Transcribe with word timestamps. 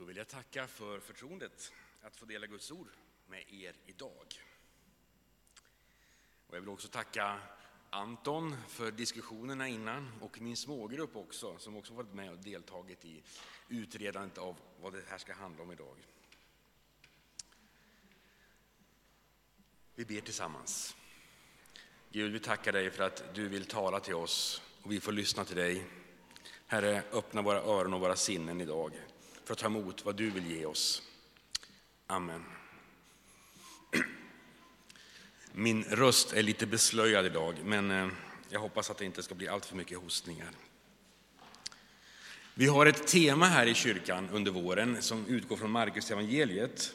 Då 0.00 0.06
vill 0.06 0.16
jag 0.16 0.28
tacka 0.28 0.66
för 0.66 1.00
förtroendet 1.00 1.72
att 2.02 2.16
få 2.16 2.26
dela 2.26 2.46
Guds 2.46 2.70
ord 2.70 2.88
med 3.26 3.44
er 3.52 3.74
idag. 3.86 4.26
Och 6.46 6.56
jag 6.56 6.60
vill 6.60 6.68
också 6.68 6.88
tacka 6.88 7.40
Anton 7.90 8.56
för 8.68 8.90
diskussionerna 8.90 9.68
innan 9.68 10.12
och 10.20 10.40
min 10.40 10.56
smågrupp 10.56 11.16
också, 11.16 11.58
som 11.58 11.76
också 11.76 11.94
varit 11.94 12.14
med 12.14 12.30
och 12.30 12.38
deltagit 12.38 13.04
i 13.04 13.22
utredandet 13.68 14.38
av 14.38 14.56
vad 14.80 14.92
det 14.92 15.02
här 15.08 15.18
ska 15.18 15.34
handla 15.34 15.62
om 15.62 15.72
idag. 15.72 15.96
Vi 19.94 20.04
ber 20.04 20.20
tillsammans. 20.20 20.96
Gud, 22.10 22.32
vi 22.32 22.40
tackar 22.40 22.72
dig 22.72 22.90
för 22.90 23.04
att 23.04 23.34
du 23.34 23.48
vill 23.48 23.66
tala 23.66 24.00
till 24.00 24.14
oss 24.14 24.62
och 24.82 24.92
vi 24.92 25.00
får 25.00 25.12
lyssna 25.12 25.44
till 25.44 25.56
dig. 25.56 25.86
Herre, 26.66 27.02
öppna 27.12 27.42
våra 27.42 27.62
öron 27.62 27.94
och 27.94 28.00
våra 28.00 28.16
sinnen 28.16 28.60
idag 28.60 29.00
för 29.50 29.54
att 29.54 29.58
ta 29.58 29.66
emot 29.66 30.04
vad 30.04 30.16
du 30.16 30.30
vill 30.30 30.50
ge 30.50 30.66
oss. 30.66 31.02
Amen. 32.06 32.44
Min 35.52 35.84
röst 35.84 36.32
är 36.32 36.42
lite 36.42 36.66
beslöjad 36.66 37.26
idag, 37.26 37.54
men 37.64 37.90
eh, 37.90 38.08
jag 38.50 38.60
hoppas 38.60 38.90
att 38.90 38.98
det 38.98 39.04
inte 39.04 39.22
ska 39.22 39.34
bli 39.34 39.48
allt 39.48 39.66
för 39.66 39.76
mycket 39.76 39.98
hostningar. 39.98 40.48
Vi 42.54 42.66
har 42.66 42.86
ett 42.86 43.06
tema 43.06 43.46
här 43.46 43.66
i 43.66 43.74
kyrkan 43.74 44.28
under 44.32 44.50
våren 44.50 45.02
som 45.02 45.26
utgår 45.26 45.56
från 45.56 45.70
Markus 45.70 46.10
evangeliet 46.10 46.94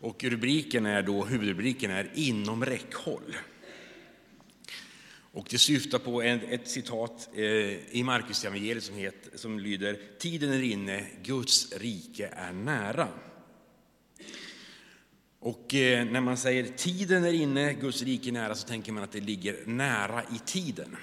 och 0.00 0.24
rubriken 0.24 0.86
är 0.86 1.02
då, 1.02 1.24
huvudrubriken 1.24 1.90
är 1.90 2.10
Inom 2.14 2.64
räckhåll. 2.64 3.36
Och 5.32 5.46
det 5.50 5.58
syftar 5.58 5.98
på 5.98 6.22
ett 6.22 6.68
citat 6.68 7.28
eh, 7.34 7.42
i 7.96 8.02
Markus 8.04 8.44
evangeliet 8.44 8.84
som, 8.84 9.10
som 9.34 9.58
lyder 9.58 9.98
Tiden 10.18 10.52
är 10.52 10.62
inne, 10.62 11.06
Guds 11.22 11.72
rike 11.72 12.26
är 12.26 12.52
nära. 12.52 13.08
Och 15.38 15.74
eh, 15.74 16.04
när 16.04 16.20
man 16.20 16.36
säger 16.36 16.64
tiden 16.64 17.24
är 17.24 17.32
inne, 17.32 17.72
Guds 17.72 18.02
rike 18.02 18.30
är 18.30 18.32
nära, 18.32 18.54
så 18.54 18.68
tänker 18.68 18.92
man 18.92 19.02
att 19.02 19.12
det 19.12 19.20
ligger 19.20 19.66
nära 19.66 20.22
i 20.22 20.38
tiden. 20.44 20.96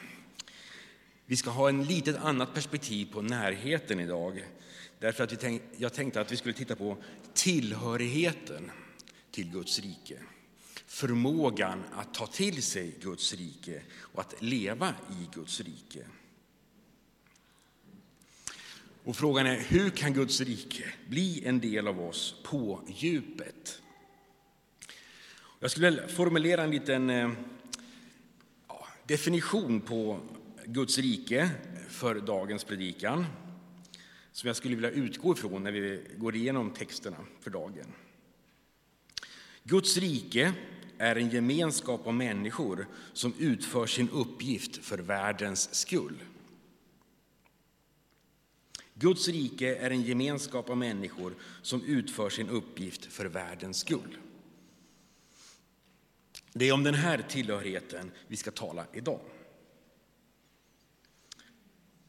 Vi 1.25 1.35
ska 1.35 1.49
ha 1.49 1.69
en 1.69 1.83
litet 1.83 2.15
annat 2.15 2.53
perspektiv 2.53 3.11
på 3.11 3.21
närheten 3.21 3.99
idag. 3.99 4.43
Därför 4.99 5.23
att 5.23 5.39
tänk, 5.39 5.61
jag 5.77 5.93
tänkte 5.93 6.21
att 6.21 6.31
vi 6.31 6.37
skulle 6.37 6.53
titta 6.53 6.75
på 6.75 6.97
tillhörigheten 7.33 8.71
till 9.31 9.51
Guds 9.51 9.79
rike. 9.79 10.19
Förmågan 10.89 11.83
att 11.93 12.13
ta 12.13 12.27
till 12.27 12.63
sig 12.63 12.95
Guds 13.01 13.33
rike 13.33 13.81
och 13.97 14.21
att 14.21 14.41
leva 14.41 14.93
i 15.11 15.35
Guds 15.35 15.61
rike. 15.61 16.05
Och 19.03 19.15
frågan 19.15 19.45
är, 19.45 19.55
hur 19.55 19.89
kan 19.89 20.13
Guds 20.13 20.41
rike 20.41 20.83
bli 21.07 21.45
en 21.45 21.59
del 21.59 21.87
av 21.87 22.01
oss 22.01 22.35
på 22.43 22.81
djupet? 22.87 23.81
Jag 25.59 25.71
skulle 25.71 26.07
formulera 26.07 26.63
en 26.63 26.71
liten 26.71 27.09
eh, 27.09 27.31
ja, 28.67 28.87
definition 29.07 29.81
på 29.81 30.19
Guds 30.65 30.97
rike 30.97 31.49
för 31.89 32.15
dagens 32.15 32.63
predikan 32.63 33.25
som 34.31 34.47
jag 34.47 34.55
skulle 34.55 34.75
vilja 34.75 34.91
utgå 34.91 35.33
ifrån 35.33 35.63
när 35.63 35.71
vi 35.71 36.03
går 36.17 36.35
igenom 36.35 36.71
texterna 36.71 37.17
för 37.39 37.49
dagen. 37.49 37.93
Guds 39.63 39.97
rike 39.97 40.53
är 40.97 41.15
en 41.15 41.29
gemenskap 41.29 42.07
av 42.07 42.13
människor 42.13 42.87
som 43.13 43.33
utför 43.39 43.85
sin 43.85 44.09
uppgift 44.09 44.85
för 44.85 44.97
världens 44.97 45.75
skull. 45.75 46.23
Guds 48.93 49.27
rike 49.27 49.75
är 49.75 49.91
en 49.91 50.01
gemenskap 50.01 50.69
av 50.69 50.77
människor 50.77 51.35
som 51.61 51.83
utför 51.83 52.29
sin 52.29 52.49
uppgift 52.49 53.05
för 53.05 53.25
världens 53.25 53.77
skull. 53.77 54.17
Det 56.53 56.69
är 56.69 56.73
om 56.73 56.83
den 56.83 56.93
här 56.93 57.25
tillhörigheten 57.29 58.11
vi 58.27 58.37
ska 58.37 58.51
tala 58.51 58.85
idag. 58.93 59.19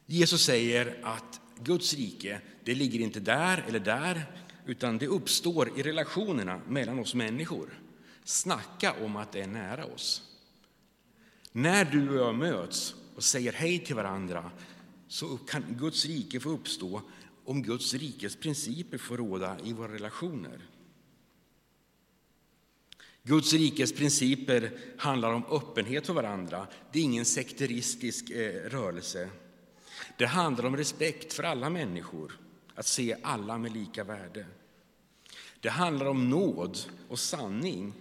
Jesus 0.05 0.45
säger 0.45 0.99
att 1.03 1.41
Guds 1.59 1.93
rike, 1.93 2.41
det 2.63 2.75
ligger 2.75 2.99
inte 2.99 3.19
där 3.19 3.65
eller 3.67 3.79
där, 3.79 4.25
utan 4.65 4.97
det 4.97 5.07
uppstår 5.07 5.79
i 5.79 5.83
relationerna 5.83 6.61
mellan 6.67 6.99
oss 6.99 7.15
människor. 7.15 7.79
Snacka 8.23 8.93
om 9.03 9.15
att 9.15 9.31
det 9.31 9.41
är 9.41 9.47
nära 9.47 9.85
oss. 9.85 10.23
När 11.51 11.85
du 11.85 12.09
och 12.09 12.27
jag 12.27 12.35
möts 12.35 12.95
och 13.15 13.23
säger 13.23 13.53
hej 13.53 13.79
till 13.79 13.95
varandra 13.95 14.51
så 15.07 15.37
kan 15.37 15.63
Guds 15.69 16.05
rike 16.05 16.39
få 16.39 16.49
uppstå 16.49 17.01
om 17.45 17.63
Guds 17.63 17.93
rikes 17.93 18.35
principer 18.35 18.97
får 18.97 19.17
råda 19.17 19.57
i 19.63 19.73
våra 19.73 19.93
relationer. 19.93 20.67
Guds 23.23 23.53
rikes 23.53 23.93
principer 23.93 24.71
handlar 24.97 25.33
om 25.33 25.43
öppenhet 25.51 26.07
för 26.07 26.13
varandra. 26.13 26.67
Det 26.91 26.99
är 26.99 27.03
ingen 27.03 27.25
sekteristisk 27.25 28.29
eh, 28.29 28.69
rörelse. 28.69 29.29
Det 30.17 30.25
handlar 30.25 30.65
om 30.65 30.77
respekt 30.77 31.33
för 31.33 31.43
alla 31.43 31.69
människor, 31.69 32.39
att 32.75 32.85
se 32.85 33.17
alla 33.23 33.57
med 33.57 33.73
lika 33.73 34.03
värde. 34.03 34.45
Det 35.59 35.69
handlar 35.69 36.05
om 36.05 36.29
nåd 36.29 36.77
och 37.07 37.19
sanning, 37.19 37.93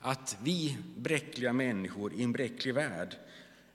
att 0.00 0.36
vi 0.42 0.78
bräckliga 0.96 1.52
människor 1.52 2.12
i 2.12 2.22
en 2.22 2.32
bräcklig 2.32 2.74
värld, 2.74 3.16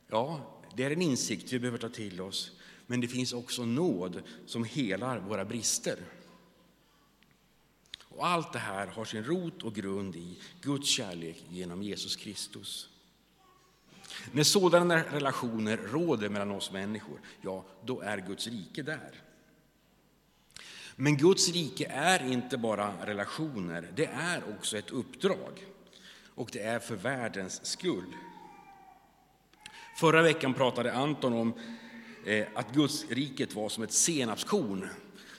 ja, 0.08 0.54
det 0.76 0.84
är 0.84 0.92
en 0.92 1.02
insikt 1.02 1.54
vi 1.54 1.60
behöver 1.60 1.78
ta 1.78 1.90
till 1.90 2.22
oss, 2.22 2.52
men 2.88 3.02
det 3.02 3.08
finns 3.08 3.34
också 3.34 3.66
nåd 3.66 4.22
som 4.46 4.64
helar 4.64 5.20
våra 5.20 5.46
brister. 5.46 5.98
Och 8.18 8.28
allt 8.28 8.54
det 8.54 8.60
här 8.60 8.88
har 8.88 9.06
sin 9.06 9.24
rot 9.24 9.64
och 9.64 9.76
grund 9.76 10.16
i 10.16 10.38
Guds 10.62 10.90
kärlek 10.90 11.46
genom 11.50 11.84
Jesus 11.84 12.16
Kristus. 12.16 12.90
När 14.32 14.44
sådana 14.44 15.04
relationer 15.04 15.78
råder 15.78 16.30
mellan 16.30 16.52
oss 16.52 16.72
människor, 16.72 17.20
ja, 17.42 17.66
då 17.86 18.02
är 18.02 18.18
Guds 18.18 18.48
rike 18.48 18.84
där. 18.84 19.27
Men 21.00 21.18
Guds 21.18 21.50
rike 21.50 21.86
är 21.86 22.32
inte 22.32 22.58
bara 22.58 22.94
relationer, 23.06 23.92
det 23.96 24.06
är 24.06 24.44
också 24.58 24.78
ett 24.78 24.92
uppdrag. 24.92 25.66
Och 26.36 26.50
det 26.54 26.60
är 26.60 26.80
för 26.80 26.96
världens 26.96 27.66
skull. 27.66 28.16
Förra 30.00 30.22
veckan 30.22 30.54
pratade 30.54 30.94
Anton 30.94 31.34
om 31.34 31.54
eh, 32.26 32.48
att 32.54 32.74
Guds 32.74 33.06
riket 33.10 33.56
var 33.56 33.70
som 33.70 33.84
ett 33.84 33.92
senapskorn 33.92 34.90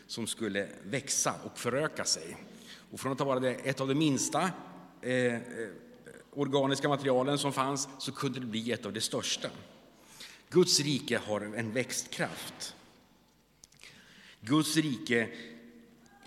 som 0.07 0.27
skulle 0.27 0.69
växa 0.83 1.35
och 1.45 1.59
föröka 1.59 2.05
sig. 2.05 2.37
Och 2.91 3.01
från 3.01 3.13
att 3.13 3.19
ha 3.19 3.27
varit 3.27 3.61
ett 3.65 3.81
av 3.81 3.89
de 3.89 3.95
minsta 3.95 4.51
eh, 5.03 5.39
organiska 6.31 6.89
materialen 6.89 7.39
som 7.39 7.53
fanns 7.53 7.89
så 7.99 8.13
kunde 8.13 8.41
det 8.41 8.47
bli 8.47 8.73
ett 8.73 8.87
av 8.87 8.93
de 8.93 9.01
största. 9.01 9.49
Guds 10.51 10.81
rike 10.81 11.19
har 11.19 11.41
en 11.41 11.73
växtkraft. 11.73 12.75
Guds 14.41 14.77
rike 14.77 15.29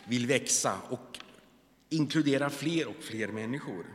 vill 0.06 0.28
växa 0.28 0.82
och 0.90 1.20
inkludera 1.90 2.50
fler 2.50 2.88
och 2.88 3.04
fler 3.04 3.28
människor. 3.28 3.86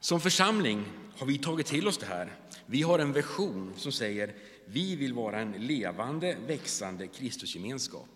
Som 0.00 0.20
församling 0.20 0.84
har 1.16 1.26
vi 1.26 1.38
tagit 1.38 1.66
till 1.66 1.88
oss 1.88 1.98
det 1.98 2.06
här. 2.06 2.32
Vi 2.66 2.82
har 2.82 2.98
en 2.98 3.12
vision 3.12 3.72
som 3.76 3.92
säger 3.92 4.34
vi 4.66 4.96
vill 4.96 5.12
vara 5.14 5.40
en 5.40 5.52
levande, 5.52 6.36
växande 6.46 7.06
Kristusgemenskap. 7.06 8.08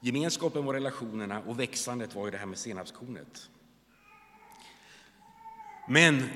Gemenskapen 0.00 0.64
var 0.64 0.74
relationerna 0.74 1.40
och 1.40 1.60
växandet 1.60 2.14
var 2.14 2.24
ju 2.24 2.30
det 2.30 2.38
här 2.38 2.46
med 2.46 2.58
senapskornet. 2.58 3.50
Men 5.88 6.28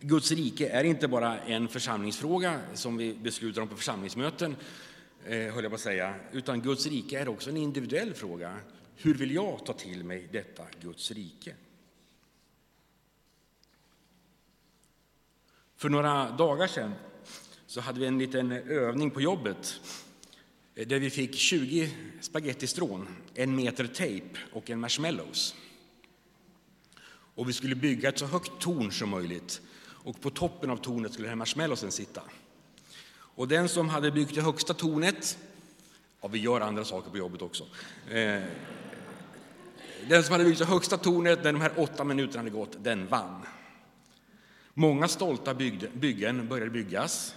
Guds 0.00 0.32
rike 0.32 0.68
är 0.68 0.84
inte 0.84 1.08
bara 1.08 1.40
en 1.40 1.68
församlingsfråga 1.68 2.60
som 2.74 2.96
vi 2.96 3.14
beslutar 3.14 3.62
om 3.62 3.68
på 3.68 3.76
församlingsmöten, 3.76 4.56
eh, 5.24 5.54
höll 5.54 5.64
jag 5.64 5.70
på 5.70 5.74
att 5.74 5.80
säga, 5.80 6.14
utan 6.32 6.60
Guds 6.60 6.86
rike 6.86 7.18
är 7.18 7.28
också 7.28 7.50
en 7.50 7.56
individuell 7.56 8.14
fråga. 8.14 8.56
Hur 8.96 9.14
vill 9.14 9.34
jag 9.34 9.66
ta 9.66 9.72
till 9.72 10.04
mig 10.04 10.28
detta 10.32 10.64
Guds 10.80 11.10
rike? 11.10 11.54
För 15.76 15.88
några 15.88 16.30
dagar 16.30 16.66
sedan 16.66 16.92
så 17.66 17.80
hade 17.80 18.00
vi 18.00 18.06
en 18.06 18.18
liten 18.18 18.52
övning 18.52 19.10
på 19.10 19.20
jobbet 19.20 19.80
eh, 20.74 20.86
där 20.88 20.98
vi 20.98 21.10
fick 21.10 21.34
20 21.34 21.90
spagettistrån, 22.20 23.08
en 23.34 23.56
meter 23.56 23.86
tejp 23.86 24.38
och 24.52 24.70
en 24.70 24.80
marshmallows. 24.80 25.54
Och 27.08 27.48
vi 27.48 27.52
skulle 27.52 27.74
bygga 27.74 28.08
ett 28.08 28.18
så 28.18 28.26
högt 28.26 28.60
torn 28.60 28.92
som 28.92 29.10
möjligt 29.10 29.62
och 30.06 30.20
på 30.20 30.30
toppen 30.30 30.70
av 30.70 30.76
tornet 30.76 31.12
skulle 31.12 31.26
den 31.26 31.30
här 31.30 31.36
marshmallowsen 31.36 31.92
sitta. 31.92 32.22
Och 33.10 33.48
den 33.48 33.68
som 33.68 33.88
hade 33.88 34.10
byggt 34.10 34.34
det 34.34 34.42
högsta 34.42 34.74
tornet, 34.74 35.38
ja 36.20 36.28
vi 36.28 36.38
gör 36.38 36.60
andra 36.60 36.84
saker 36.84 37.10
på 37.10 37.18
jobbet 37.18 37.42
också, 37.42 37.64
eh, 38.10 38.42
den 40.08 40.22
som 40.22 40.32
hade 40.32 40.44
byggt 40.44 40.58
det 40.58 40.64
högsta 40.64 40.96
tornet 40.96 41.44
när 41.44 41.52
de 41.52 41.60
här 41.60 41.72
åtta 41.76 42.04
minuterna 42.04 42.38
hade 42.38 42.50
gått, 42.50 42.84
den 42.84 43.06
vann. 43.06 43.42
Många 44.74 45.08
stolta 45.08 45.54
byggen 45.94 46.48
började 46.48 46.70
byggas 46.70 47.34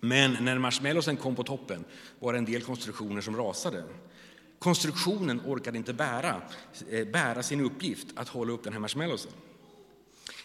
Men 0.00 0.36
när 0.40 0.58
marshmallowsen 0.58 1.16
kom 1.16 1.34
på 1.34 1.42
toppen 1.42 1.84
var 2.18 2.32
det 2.32 2.38
en 2.38 2.44
del 2.44 2.62
konstruktioner 2.62 3.20
som 3.20 3.36
rasade. 3.36 3.84
Konstruktionen 4.58 5.40
orkade 5.46 5.78
inte 5.78 5.92
bära, 5.92 6.42
eh, 6.90 7.08
bära 7.08 7.42
sin 7.42 7.60
uppgift 7.60 8.06
att 8.14 8.28
hålla 8.28 8.52
upp 8.52 8.64
den 8.64 8.72
här 8.72 8.80
marshmallowsen. 8.80 9.32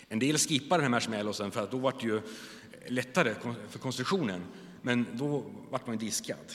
En 0.07 0.19
del 0.19 0.37
skippade 0.37 0.83
den 0.83 0.83
här 0.83 0.89
marshmallowsen 0.89 1.51
för 1.51 1.63
att 1.63 1.71
då 1.71 1.77
var 1.77 1.91
det 1.99 2.07
ju 2.07 2.21
lättare 2.87 3.35
för 3.69 3.79
konstruktionen, 3.79 4.43
men 4.81 5.07
då 5.13 5.45
vart 5.69 5.87
man 5.87 5.97
diskad. 5.97 6.53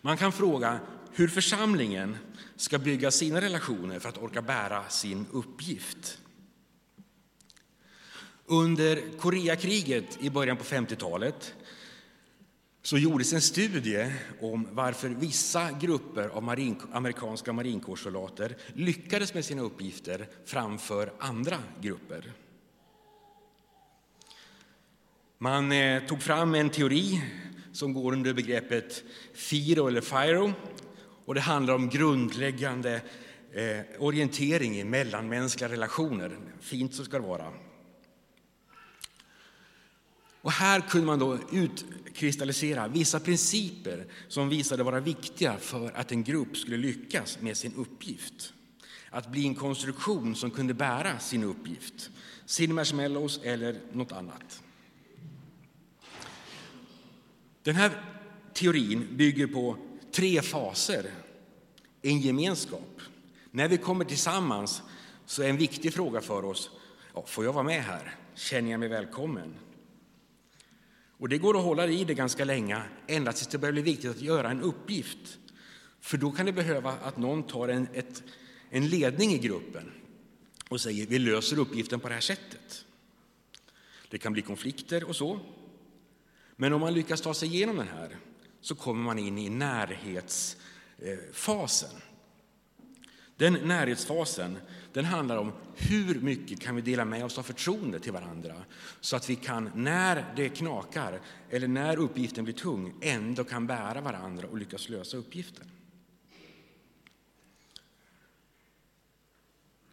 Man 0.00 0.16
kan 0.16 0.32
fråga 0.32 0.80
hur 1.12 1.28
församlingen 1.28 2.16
ska 2.56 2.78
bygga 2.78 3.10
sina 3.10 3.40
relationer 3.40 3.98
för 3.98 4.08
att 4.08 4.18
orka 4.18 4.42
bära 4.42 4.88
sin 4.88 5.26
uppgift. 5.32 6.18
Under 8.46 9.18
Koreakriget 9.18 10.18
i 10.20 10.30
början 10.30 10.56
på 10.56 10.64
50-talet 10.64 11.54
så 12.82 12.98
gjordes 12.98 13.32
en 13.32 13.40
studie 13.40 14.12
om 14.40 14.68
varför 14.72 15.08
vissa 15.08 15.70
grupper 15.80 16.28
av 16.28 16.42
marin, 16.42 16.76
amerikanska 16.92 17.52
marinkårssoldater 17.52 18.56
lyckades 18.74 19.34
med 19.34 19.44
sina 19.44 19.62
uppgifter 19.62 20.28
framför 20.44 21.12
andra 21.18 21.58
grupper. 21.80 22.32
Man 25.38 25.72
eh, 25.72 26.02
tog 26.02 26.22
fram 26.22 26.54
en 26.54 26.70
teori 26.70 27.22
som 27.72 27.92
går 27.92 28.12
under 28.12 28.34
begreppet 28.34 29.04
FIRO 29.34 29.88
eller 29.88 30.00
FIRO. 30.00 30.52
Och 31.24 31.34
det 31.34 31.40
handlar 31.40 31.74
om 31.74 31.88
grundläggande 31.88 33.00
eh, 33.52 34.02
orientering 34.02 34.78
i 34.78 34.84
mellanmänskliga 34.84 35.70
relationer. 35.70 36.38
Fint 36.60 36.94
så 36.94 37.04
ska 37.04 37.18
det 37.18 37.26
vara. 37.26 37.52
Och 40.42 40.52
här 40.52 40.80
kunde 40.80 41.06
man 41.06 41.18
då 41.18 41.38
utkristallisera 41.52 42.88
vissa 42.88 43.20
principer 43.20 44.06
som 44.28 44.48
visade 44.48 44.82
vara 44.82 45.00
viktiga 45.00 45.56
för 45.56 45.90
att 45.90 46.12
en 46.12 46.24
grupp 46.24 46.56
skulle 46.56 46.76
lyckas 46.76 47.38
med 47.40 47.56
sin 47.56 47.74
uppgift. 47.74 48.52
Att 49.10 49.30
bli 49.30 49.46
en 49.46 49.54
konstruktion 49.54 50.34
som 50.36 50.50
kunde 50.50 50.74
bära 50.74 51.18
sin 51.18 51.44
uppgift, 51.44 52.10
sin 52.46 52.74
marshmallows 52.74 53.40
eller 53.42 53.80
något 53.92 54.12
annat. 54.12 54.62
Den 57.62 57.74
här 57.74 57.90
teorin 58.54 59.08
bygger 59.16 59.46
på 59.46 59.76
tre 60.12 60.42
faser. 60.42 61.10
En 62.02 62.20
gemenskap. 62.20 63.00
När 63.50 63.68
vi 63.68 63.76
kommer 63.76 64.04
tillsammans 64.04 64.82
så 65.26 65.42
är 65.42 65.48
en 65.48 65.56
viktig 65.56 65.94
fråga 65.94 66.20
för 66.20 66.44
oss, 66.44 66.70
ja, 67.14 67.24
får 67.26 67.44
jag 67.44 67.52
vara 67.52 67.64
med 67.64 67.82
här? 67.82 68.16
Känner 68.34 68.70
jag 68.70 68.80
mig 68.80 68.88
välkommen? 68.88 69.54
Och 71.20 71.28
det 71.28 71.38
går 71.38 71.58
att 71.58 71.64
hålla 71.64 71.86
i 71.86 72.04
det 72.04 72.14
ganska 72.14 72.44
länge, 72.44 72.82
ända 73.06 73.32
tills 73.32 73.48
det 73.48 73.58
börjar 73.58 73.72
bli 73.72 73.82
viktigt 73.82 74.10
att 74.10 74.20
göra 74.20 74.50
en 74.50 74.60
uppgift. 74.60 75.38
För 76.00 76.18
då 76.18 76.30
kan 76.30 76.46
det 76.46 76.52
behöva 76.52 76.92
att 76.92 77.16
någon 77.16 77.42
tar 77.42 77.68
en, 77.68 77.88
ett, 77.94 78.22
en 78.70 78.88
ledning 78.88 79.32
i 79.32 79.38
gruppen 79.38 79.92
och 80.68 80.80
säger 80.80 81.06
vi 81.06 81.18
löser 81.18 81.58
uppgiften 81.58 82.00
på 82.00 82.08
det 82.08 82.14
här 82.14 82.20
sättet. 82.20 82.84
Det 84.08 84.18
kan 84.18 84.32
bli 84.32 84.42
konflikter 84.42 85.04
och 85.04 85.16
så. 85.16 85.40
Men 86.56 86.72
om 86.72 86.80
man 86.80 86.94
lyckas 86.94 87.20
ta 87.20 87.34
sig 87.34 87.48
igenom 87.48 87.76
den 87.76 87.88
här 87.88 88.16
så 88.60 88.74
kommer 88.74 89.02
man 89.02 89.18
in 89.18 89.38
i 89.38 89.48
närhetsfasen. 89.48 92.00
Den 93.40 93.52
närhetsfasen 93.52 94.58
den 94.92 95.04
handlar 95.04 95.36
om 95.36 95.52
hur 95.76 96.20
mycket 96.20 96.60
kan 96.60 96.76
vi 96.76 96.82
dela 96.82 97.04
med 97.04 97.24
oss 97.24 97.38
av 97.38 97.42
förtroende 97.42 98.00
till 98.00 98.12
varandra 98.12 98.54
så 99.00 99.16
att 99.16 99.30
vi 99.30 99.36
kan, 99.36 99.70
när 99.74 100.32
det 100.36 100.48
knakar 100.48 101.20
eller 101.50 101.68
när 101.68 101.96
uppgiften 101.96 102.44
blir 102.44 102.54
tung, 102.54 102.94
ändå 103.00 103.44
kan 103.44 103.66
bära 103.66 104.00
varandra 104.00 104.48
och 104.48 104.58
lyckas 104.58 104.88
lösa 104.88 105.16
uppgiften. 105.16 105.70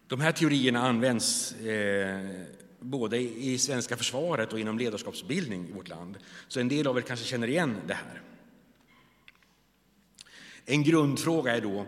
De 0.07 0.21
här 0.21 0.31
teorierna 0.31 0.81
används 0.87 1.51
eh, 1.51 2.29
både 2.79 3.17
i 3.17 3.57
svenska 3.57 3.97
försvaret 3.97 4.53
och 4.53 4.59
inom 4.59 4.77
ledarskapsbildning 4.77 5.69
i 5.69 5.71
vårt 5.71 5.87
land. 5.87 6.17
Så 6.47 6.59
en 6.59 6.67
del 6.67 6.87
av 6.87 6.97
er 6.97 7.01
kanske 7.01 7.25
känner 7.25 7.47
igen 7.47 7.75
det 7.87 7.93
här. 7.93 8.21
En 10.65 10.83
grundfråga 10.83 11.55
är 11.55 11.61
då, 11.61 11.85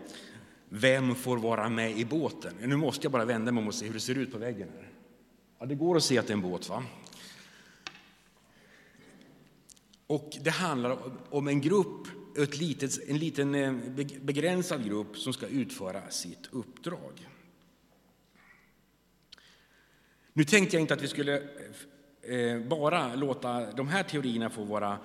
vem 0.72 1.14
får 1.14 1.36
vara 1.36 1.68
med 1.68 1.98
i 1.98 2.04
båten? 2.04 2.54
Nu 2.60 2.76
måste 2.76 3.04
jag 3.04 3.12
bara 3.12 3.24
vända 3.24 3.52
mig 3.52 3.62
om 3.62 3.68
och 3.68 3.74
se 3.74 3.86
hur 3.86 3.94
det 3.94 4.00
ser 4.00 4.18
ut 4.18 4.32
på 4.32 4.38
väggen. 4.38 4.68
Här. 4.76 4.88
Ja, 5.58 5.66
det 5.66 5.74
går 5.74 5.96
att 5.96 6.04
se 6.04 6.18
att 6.18 6.26
det 6.26 6.32
är 6.32 6.34
en 6.34 6.42
båt. 6.42 6.68
va? 6.68 6.82
Och 10.06 10.36
det 10.42 10.50
handlar 10.50 10.98
om 11.30 11.48
en 11.48 11.60
grupp, 11.60 12.06
ett 12.38 12.56
litet, 12.56 13.08
en 13.08 13.18
liten 13.18 13.54
eh, 13.54 13.72
begränsad 14.22 14.84
grupp 14.84 15.16
som 15.16 15.32
ska 15.32 15.46
utföra 15.46 16.10
sitt 16.10 16.48
uppdrag. 16.50 17.28
Nu 20.32 20.44
tänkte 20.44 20.76
jag 20.76 20.80
inte 20.80 20.94
att 20.94 21.02
vi 21.02 21.08
skulle 21.08 21.42
eh, 22.22 22.34
eh, 22.34 22.60
bara 22.60 23.14
låta 23.14 23.72
de 23.72 23.88
här 23.88 24.02
teorierna 24.02 24.50
få 24.50 24.64
vara 24.64 24.98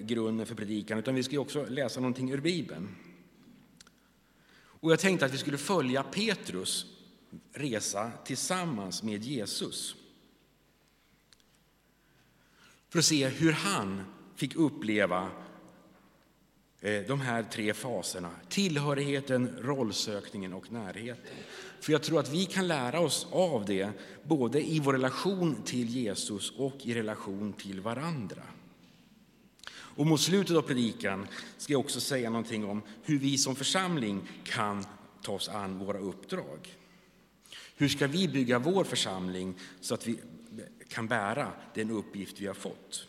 grunden 0.00 0.46
för 0.46 0.54
predikan, 0.54 0.98
utan 0.98 1.14
vi 1.14 1.22
ska 1.22 1.40
också 1.40 1.66
läsa 1.68 2.00
någonting 2.00 2.32
ur 2.32 2.40
Bibeln. 2.40 2.88
Och 4.84 4.92
jag 4.92 4.98
tänkte 4.98 5.26
att 5.26 5.34
vi 5.34 5.38
skulle 5.38 5.58
följa 5.58 6.02
Petrus 6.02 6.86
resa 7.52 8.12
tillsammans 8.24 9.02
med 9.02 9.24
Jesus. 9.24 9.96
För 12.88 12.98
att 12.98 13.04
se 13.04 13.28
hur 13.28 13.52
han 13.52 14.02
fick 14.36 14.56
uppleva 14.56 15.30
eh, 16.80 17.02
de 17.08 17.20
här 17.20 17.42
tre 17.42 17.74
faserna. 17.74 18.30
Tillhörigheten, 18.48 19.58
rollsökningen 19.60 20.52
och 20.52 20.72
närheten. 20.72 21.36
För 21.80 21.92
jag 21.92 22.02
tror 22.02 22.20
att 22.20 22.32
vi 22.32 22.46
kan 22.46 22.68
lära 22.68 23.00
oss 23.00 23.26
av 23.30 23.64
det, 23.64 23.90
både 24.22 24.62
i 24.62 24.80
vår 24.80 24.92
relation 24.92 25.62
till 25.64 25.88
Jesus 25.88 26.52
och 26.56 26.76
i 26.82 26.94
relation 26.94 27.52
till 27.52 27.80
varandra. 27.80 28.42
Och 29.96 30.06
mot 30.06 30.20
slutet 30.20 30.56
av 30.56 30.62
predikan 30.62 31.26
ska 31.56 31.72
jag 31.72 31.80
också 31.80 32.00
säga 32.00 32.30
någonting 32.30 32.64
om 32.64 32.82
hur 33.02 33.18
vi 33.18 33.38
som 33.38 33.56
församling 33.56 34.28
kan 34.44 34.86
ta 35.22 35.32
oss 35.32 35.48
an 35.48 35.78
våra 35.78 35.98
uppdrag. 35.98 36.76
Hur 37.76 37.88
ska 37.88 38.06
vi 38.06 38.28
bygga 38.28 38.58
vår 38.58 38.84
församling 38.84 39.54
så 39.80 39.94
att 39.94 40.06
vi 40.06 40.18
kan 40.88 41.06
bära 41.06 41.52
den 41.74 41.90
uppgift 41.90 42.40
vi 42.40 42.46
har 42.46 42.54
fått? 42.54 43.08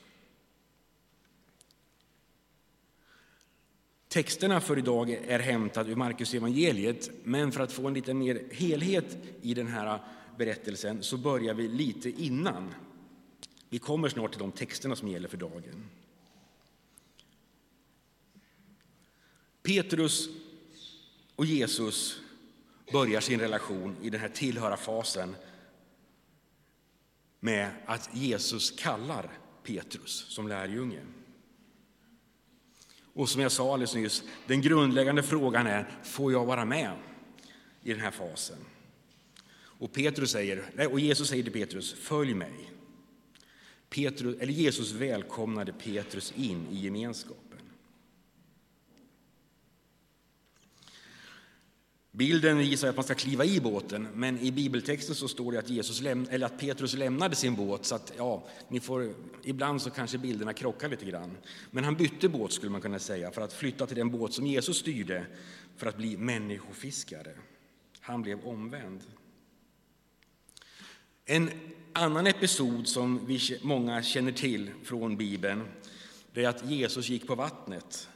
Texterna 4.08 4.62
för 4.62 4.78
idag 4.78 5.10
är 5.10 5.40
hämtade 5.40 5.92
ur 5.92 5.96
Markus 5.96 6.34
evangeliet, 6.34 7.10
men 7.24 7.52
för 7.52 7.64
att 7.64 7.72
få 7.72 7.88
en 7.88 7.94
lite 7.94 8.14
mer 8.14 8.44
helhet 8.52 9.18
i 9.42 9.54
den 9.54 9.68
här 9.68 10.00
berättelsen 10.38 11.04
så 11.04 11.18
börjar 11.18 11.54
vi 11.54 11.68
lite 11.68 12.10
innan. 12.10 12.74
Vi 13.70 13.80
kommer 13.80 14.10
snart 14.10 14.32
till 14.32 14.40
de 14.40 14.52
texterna 14.52 14.96
som 14.96 15.08
gäller 15.08 15.28
för 15.28 15.38
dagen. 15.38 15.90
Petrus 19.66 20.30
och 21.36 21.46
Jesus 21.46 22.22
börjar 22.92 23.22
sin 23.22 23.40
relation 23.40 23.96
i 24.02 24.10
den 24.10 24.22
här 24.22 24.30
tillhöra-fasen 24.30 25.36
med 27.40 27.72
att 27.86 28.10
Jesus 28.14 28.72
kallar 28.72 29.30
Petrus 29.64 30.26
som 30.30 30.48
lärjunge. 30.48 31.00
Och 33.14 33.30
som 33.30 33.42
jag 33.42 33.52
sa 33.52 33.74
alldeles 33.74 33.96
nyss, 33.96 34.24
den 34.48 34.62
grundläggande 34.62 35.24
frågan 35.24 35.68
är, 35.68 36.00
får 36.04 36.32
jag 36.32 36.46
vara 36.46 36.66
med 36.66 36.92
i 37.84 37.94
den 37.94 38.02
här 38.02 38.12
fasen? 38.12 38.58
Och, 39.58 39.94
Petrus 39.94 40.32
säger, 40.32 40.88
och 40.92 41.00
Jesus 41.00 41.30
säger 41.30 41.44
till 41.44 41.54
Petrus, 41.54 41.94
följ 41.94 42.34
mig. 42.34 42.72
Petrus, 43.90 44.38
eller 44.40 44.54
Jesus 44.54 44.92
välkomnade 44.92 45.74
Petrus 45.74 46.34
in 46.36 46.68
i 46.72 46.76
gemenskap. 46.76 47.45
Bilden 52.16 52.58
visar 52.58 52.88
att 52.88 52.96
man 52.96 53.04
ska 53.04 53.16
kliva 53.16 53.46
i 53.46 53.60
båten, 53.60 54.08
men 54.14 54.40
i 54.40 54.52
bibeltexten 54.52 55.16
så 55.16 55.28
står 55.28 55.52
det 55.52 55.60
att, 55.60 55.70
Jesus 55.70 56.02
läm 56.02 56.28
eller 56.32 56.46
att 56.46 56.60
Petrus 56.60 56.94
lämnade 56.94 57.36
sin 57.36 57.56
båt. 57.56 57.86
Så 57.86 57.96
att, 57.96 58.14
ja, 58.18 58.48
ni 58.70 58.80
får, 58.80 59.14
ibland 59.44 59.82
så 59.82 59.90
kanske 59.90 60.18
bilderna 60.18 60.54
krockar 60.54 60.90
lite 60.90 61.06
grann. 61.06 61.38
Men 61.72 61.84
han 61.84 61.96
bytte 61.96 62.30
båt 62.30 62.52
skulle 62.52 62.72
man 62.72 62.82
kunna 62.82 63.00
säga 63.00 63.32
för 63.32 63.42
att 63.42 63.54
flytta 63.54 63.88
till 63.88 63.98
den 63.98 64.12
båt 64.12 64.34
som 64.34 64.48
Jesus 64.48 64.78
styrde 64.78 65.26
för 65.78 65.88
att 65.88 65.98
bli 65.98 66.18
människofiskare. 66.18 67.32
Han 68.00 68.22
blev 68.22 68.40
omvänd. 68.46 69.02
En 71.26 71.50
annan 71.94 72.28
episod 72.28 72.88
som 72.88 73.26
vi 73.26 73.60
många 73.62 74.04
känner 74.04 74.32
till 74.32 74.72
från 74.84 75.18
Bibeln 75.18 75.64
det 76.34 76.44
är 76.44 76.50
att 76.50 76.70
Jesus 76.70 77.10
gick 77.10 77.28
på 77.28 77.36
vattnet 77.36 78.10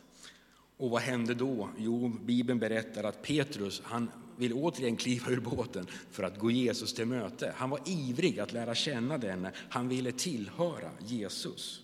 och 0.79 0.89
vad 0.89 1.01
hände 1.01 1.33
då? 1.33 1.69
Jo, 1.77 2.09
Bibeln 2.09 2.59
berättar 2.59 3.03
att 3.03 3.21
Petrus 3.21 3.81
han 3.85 4.11
vill 4.37 4.53
återigen 4.53 4.95
kliva 4.95 5.31
ur 5.31 5.39
båten 5.39 5.87
för 6.11 6.23
att 6.23 6.39
gå 6.39 6.51
Jesus 6.51 6.93
till 6.93 7.05
möte. 7.05 7.53
Han 7.55 7.69
var 7.69 7.79
ivrig 7.85 8.39
att 8.39 8.53
lära 8.53 8.75
känna 8.75 9.17
denne. 9.17 9.51
Han 9.69 9.89
ville 9.89 10.11
tillhöra 10.11 10.91
Jesus. 10.99 11.83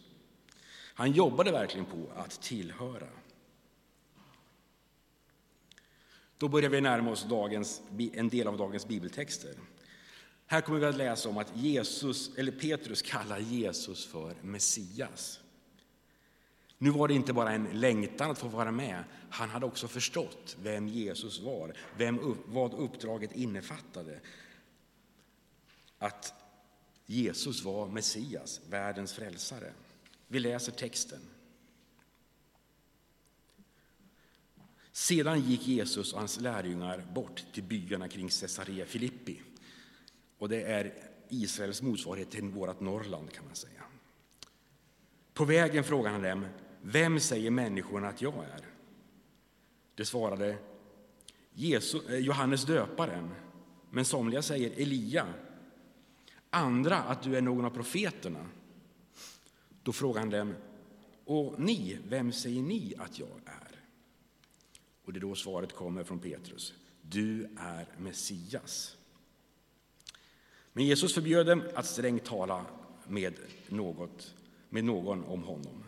Han 0.93 1.11
jobbade 1.11 1.51
verkligen 1.51 1.85
på 1.85 2.09
att 2.15 2.41
tillhöra. 2.41 3.07
Då 6.37 6.47
börjar 6.47 6.69
vi 6.69 6.81
närma 6.81 7.11
oss 7.11 7.25
dagens, 7.29 7.81
en 8.13 8.29
del 8.29 8.47
av 8.47 8.57
dagens 8.57 8.87
bibeltexter. 8.87 9.53
Här 10.45 10.61
kommer 10.61 10.79
vi 10.79 10.85
att 10.85 10.97
läsa 10.97 11.29
om 11.29 11.37
att 11.37 11.57
Jesus, 11.57 12.37
eller 12.37 12.51
Petrus 12.51 13.01
kallar 13.01 13.39
Jesus 13.39 14.05
för 14.05 14.35
Messias. 14.41 15.39
Nu 16.85 16.91
var 16.91 17.07
det 17.07 17.13
inte 17.13 17.33
bara 17.33 17.51
en 17.51 17.79
längtan 17.79 18.31
att 18.31 18.37
få 18.37 18.47
vara 18.47 18.71
med, 18.71 19.03
han 19.29 19.49
hade 19.49 19.65
också 19.65 19.87
förstått 19.87 20.57
vem 20.63 20.87
Jesus 20.87 21.39
var, 21.39 21.73
vem, 21.97 22.37
vad 22.45 22.73
uppdraget 22.73 23.35
innefattade. 23.35 24.19
Att 25.97 26.33
Jesus 27.05 27.63
var 27.63 27.87
Messias, 27.87 28.61
världens 28.69 29.13
frälsare. 29.13 29.73
Vi 30.27 30.39
läser 30.39 30.71
texten. 30.71 31.19
Sedan 34.91 35.41
gick 35.41 35.67
Jesus 35.67 36.13
och 36.13 36.19
hans 36.19 36.39
lärjungar 36.39 37.05
bort 37.13 37.43
till 37.53 37.63
byarna 37.63 38.07
kring 38.07 38.29
Caesarea 38.29 38.85
Filippi. 38.85 39.41
Och 40.37 40.49
det 40.49 40.61
är 40.61 40.93
Israels 41.29 41.81
motsvarighet 41.81 42.31
till 42.31 42.43
vårt 42.43 42.79
Norrland 42.79 43.31
kan 43.31 43.45
man 43.45 43.55
säga. 43.55 43.83
På 45.33 45.45
vägen 45.45 45.83
frågade 45.83 46.09
han 46.09 46.21
dem, 46.21 46.45
vem 46.87 47.19
säger 47.19 47.51
människorna 47.51 48.07
att 48.07 48.21
jag 48.21 48.33
är? 48.33 48.65
Det 49.95 50.05
svarade 50.05 50.57
Jesus, 51.53 52.09
eh, 52.09 52.17
Johannes 52.17 52.65
döparen, 52.65 53.31
men 53.89 54.05
somliga 54.05 54.41
säger 54.41 54.81
Elia, 54.81 55.33
andra 56.49 56.97
att 56.97 57.23
du 57.23 57.37
är 57.37 57.41
någon 57.41 57.65
av 57.65 57.69
profeterna. 57.69 58.49
Då 59.83 59.91
frågade 59.91 60.19
han 60.19 60.29
dem, 60.29 60.55
och 61.25 61.59
ni, 61.59 61.99
vem 62.07 62.31
säger 62.31 62.61
ni 62.61 62.93
att 62.97 63.19
jag 63.19 63.41
är? 63.45 63.79
Och 65.05 65.13
det 65.13 65.19
är 65.19 65.21
då 65.21 65.35
svaret 65.35 65.73
kommer 65.73 66.03
från 66.03 66.19
Petrus, 66.19 66.73
du 67.01 67.49
är 67.57 67.87
Messias. 67.97 68.97
Men 70.73 70.85
Jesus 70.85 71.13
förbjöd 71.13 71.45
dem 71.45 71.63
att 71.75 71.85
strängt 71.85 72.25
tala 72.25 72.65
med, 73.07 73.33
något, 73.69 74.35
med 74.69 74.83
någon 74.83 75.23
om 75.23 75.43
honom. 75.43 75.84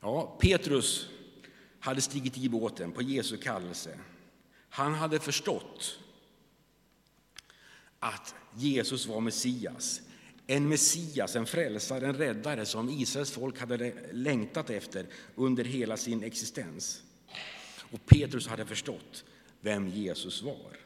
Ja, 0.00 0.36
Petrus 0.40 1.08
hade 1.80 2.00
stigit 2.00 2.38
i 2.38 2.48
båten 2.48 2.92
på 2.92 3.02
Jesu 3.02 3.36
kallelse. 3.36 3.98
Han 4.68 4.94
hade 4.94 5.18
förstått 5.18 5.98
att 7.98 8.34
Jesus 8.56 9.06
var 9.06 9.20
Messias. 9.20 10.00
En 10.46 10.68
Messias, 10.68 11.36
en 11.36 11.46
frälsare, 11.46 12.06
en 12.06 12.14
räddare 12.14 12.66
som 12.66 12.88
Israels 12.90 13.30
folk 13.30 13.60
hade 13.60 13.94
längtat 14.12 14.70
efter 14.70 15.06
under 15.34 15.64
hela 15.64 15.96
sin 15.96 16.22
existens. 16.22 17.02
Och 17.90 18.06
Petrus 18.06 18.46
hade 18.46 18.66
förstått 18.66 19.24
vem 19.60 19.88
Jesus 19.88 20.42
var. 20.42 20.76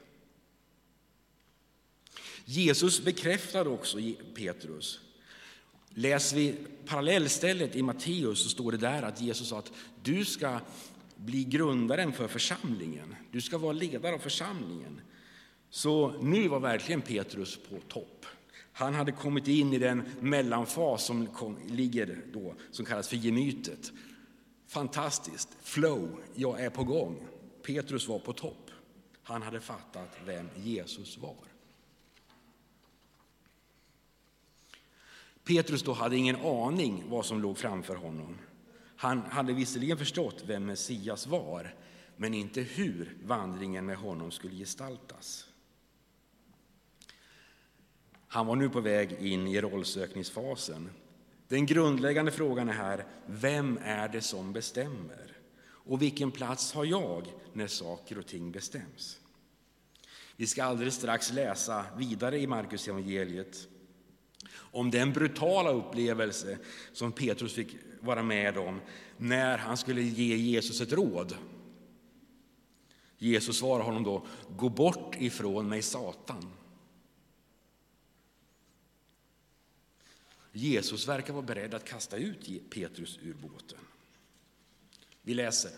Jesus 2.45 3.05
bekräftade 3.05 3.71
också 3.71 3.99
Petrus 4.35 5.01
Läser 5.95 6.37
vi 6.37 6.55
parallellstället 6.87 7.77
i 7.77 7.83
Matteus 7.83 8.43
så 8.43 8.49
står 8.49 8.73
det 8.73 8.79
där 8.79 9.03
att 9.03 9.21
Jesus 9.21 9.49
sa 9.49 9.59
att 9.59 9.73
du 10.03 10.25
ska 10.25 10.61
bli 11.17 11.45
grundaren 11.45 12.13
för 12.13 12.29
församlingen. 12.29 13.15
Du 13.31 13.41
ska 13.41 13.59
vara 13.59 13.73
ledare 13.73 14.15
av 14.15 14.19
församlingen. 14.19 15.01
Så 15.71 16.15
nu 16.21 16.49
var 16.49 16.61
verkligen 16.61 17.01
Petrus 17.01 17.59
på 17.71 17.79
topp. 17.89 18.27
Han 18.73 18.95
hade 18.95 19.13
kommit 19.13 19.49
in 19.49 19.73
i 19.73 19.79
den 19.79 20.03
mellanfas 20.21 21.05
som 21.05 21.27
kom, 21.27 21.57
ligger 21.69 22.25
då, 22.33 22.55
som 22.71 22.85
kallas 22.85 23.09
för 23.09 23.17
gemytet. 23.17 23.93
Fantastiskt, 24.69 25.49
flow, 25.63 26.21
jag 26.35 26.61
är 26.61 26.71
på 26.71 26.85
gång. 26.85 27.27
Petrus 27.67 28.09
var 28.09 28.19
på 28.19 28.33
topp. 28.33 28.71
Han 29.23 29.43
hade 29.43 29.61
fattat 29.61 30.17
vem 30.27 30.49
Jesus 30.57 31.19
var. 31.19 31.37
Petrus 35.45 35.83
då 35.83 35.93
hade 35.93 36.17
ingen 36.17 36.37
aning 36.37 37.05
vad 37.09 37.27
som 37.27 37.43
låg 37.43 37.59
framför 37.59 37.95
honom. 37.97 38.39
Han 38.97 39.23
hade 39.23 39.53
visserligen 39.53 39.99
förstått 39.99 40.45
vem 40.47 40.67
Messias 40.67 41.27
var, 41.27 41.75
men 42.17 42.35
inte 42.35 42.61
hur 42.61 43.17
vandringen 43.25 43.87
med 43.87 43.97
honom 43.97 44.31
skulle 44.31 44.55
gestaltas. 44.57 45.47
Han 48.29 48.47
var 48.47 48.57
nu 48.57 48.69
på 48.69 48.81
väg 48.81 49.13
in 49.13 49.47
i 49.47 49.61
rollsökningsfasen. 49.61 50.91
Den 51.49 51.67
grundläggande 51.67 52.33
frågan 52.33 52.69
är 52.69 52.73
här, 52.73 53.07
vem 53.27 53.79
är 53.83 54.09
det 54.09 54.21
som 54.21 54.53
bestämmer? 54.53 55.37
Och 55.65 56.03
vilken 56.03 56.31
plats 56.31 56.73
har 56.73 56.85
jag 56.85 57.27
när 57.53 57.67
saker 57.67 58.19
och 58.19 58.27
ting 58.27 58.53
bestäms? 58.53 59.21
Vi 60.37 60.47
ska 60.47 60.65
alldeles 60.65 60.95
strax 60.95 61.33
läsa 61.33 61.85
vidare 61.97 62.39
i 62.39 62.47
Markus 62.47 62.89
evangeliet 62.89 63.69
om 64.73 64.91
den 64.91 65.13
brutala 65.13 65.71
upplevelse 65.71 66.59
som 66.93 67.13
Petrus 67.13 67.55
fick 67.55 67.77
vara 68.01 68.23
med 68.23 68.59
om 68.59 68.81
när 69.17 69.59
han 69.59 69.77
skulle 69.77 70.03
ge 70.03 70.37
Jesus 70.37 70.81
ett 70.81 70.93
råd. 70.93 71.37
Jesus 73.19 73.59
svarar 73.59 73.85
honom 73.85 74.03
då, 74.03 74.27
gå 74.57 74.69
bort 74.69 75.17
ifrån 75.19 75.69
mig 75.69 75.83
Satan. 75.83 76.51
Jesus 80.53 81.09
verkar 81.09 81.33
vara 81.33 81.47
beredd 81.47 81.75
att 81.75 81.85
kasta 81.85 82.17
ut 82.17 82.71
Petrus 82.71 83.19
ur 83.23 83.35
båten. 83.35 83.79
Vi 85.23 85.35
läser. 85.35 85.73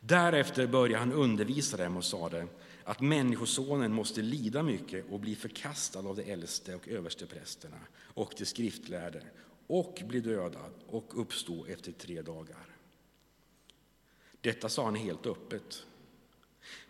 Därefter 0.00 0.66
började 0.66 0.98
han 0.98 1.12
undervisa 1.12 1.76
dem 1.76 1.96
och 1.96 2.04
sade 2.04 2.46
att 2.84 3.00
Människosonen 3.00 3.92
måste 3.92 4.22
lida 4.22 4.62
mycket 4.62 5.04
och 5.10 5.20
bli 5.20 5.34
förkastad 5.34 5.98
av 5.98 6.16
de 6.16 6.32
äldste 6.32 6.74
och 6.74 6.88
översteprästerna 6.88 7.78
och 7.94 8.34
de 8.38 8.44
skriftlärde 8.44 9.22
och 9.66 10.02
bli 10.06 10.20
dödad 10.20 10.72
och 10.86 11.20
uppstå 11.20 11.66
efter 11.66 11.92
tre 11.92 12.22
dagar. 12.22 12.66
Detta 14.40 14.68
sa 14.68 14.84
han 14.84 14.94
helt 14.94 15.26
öppet. 15.26 15.86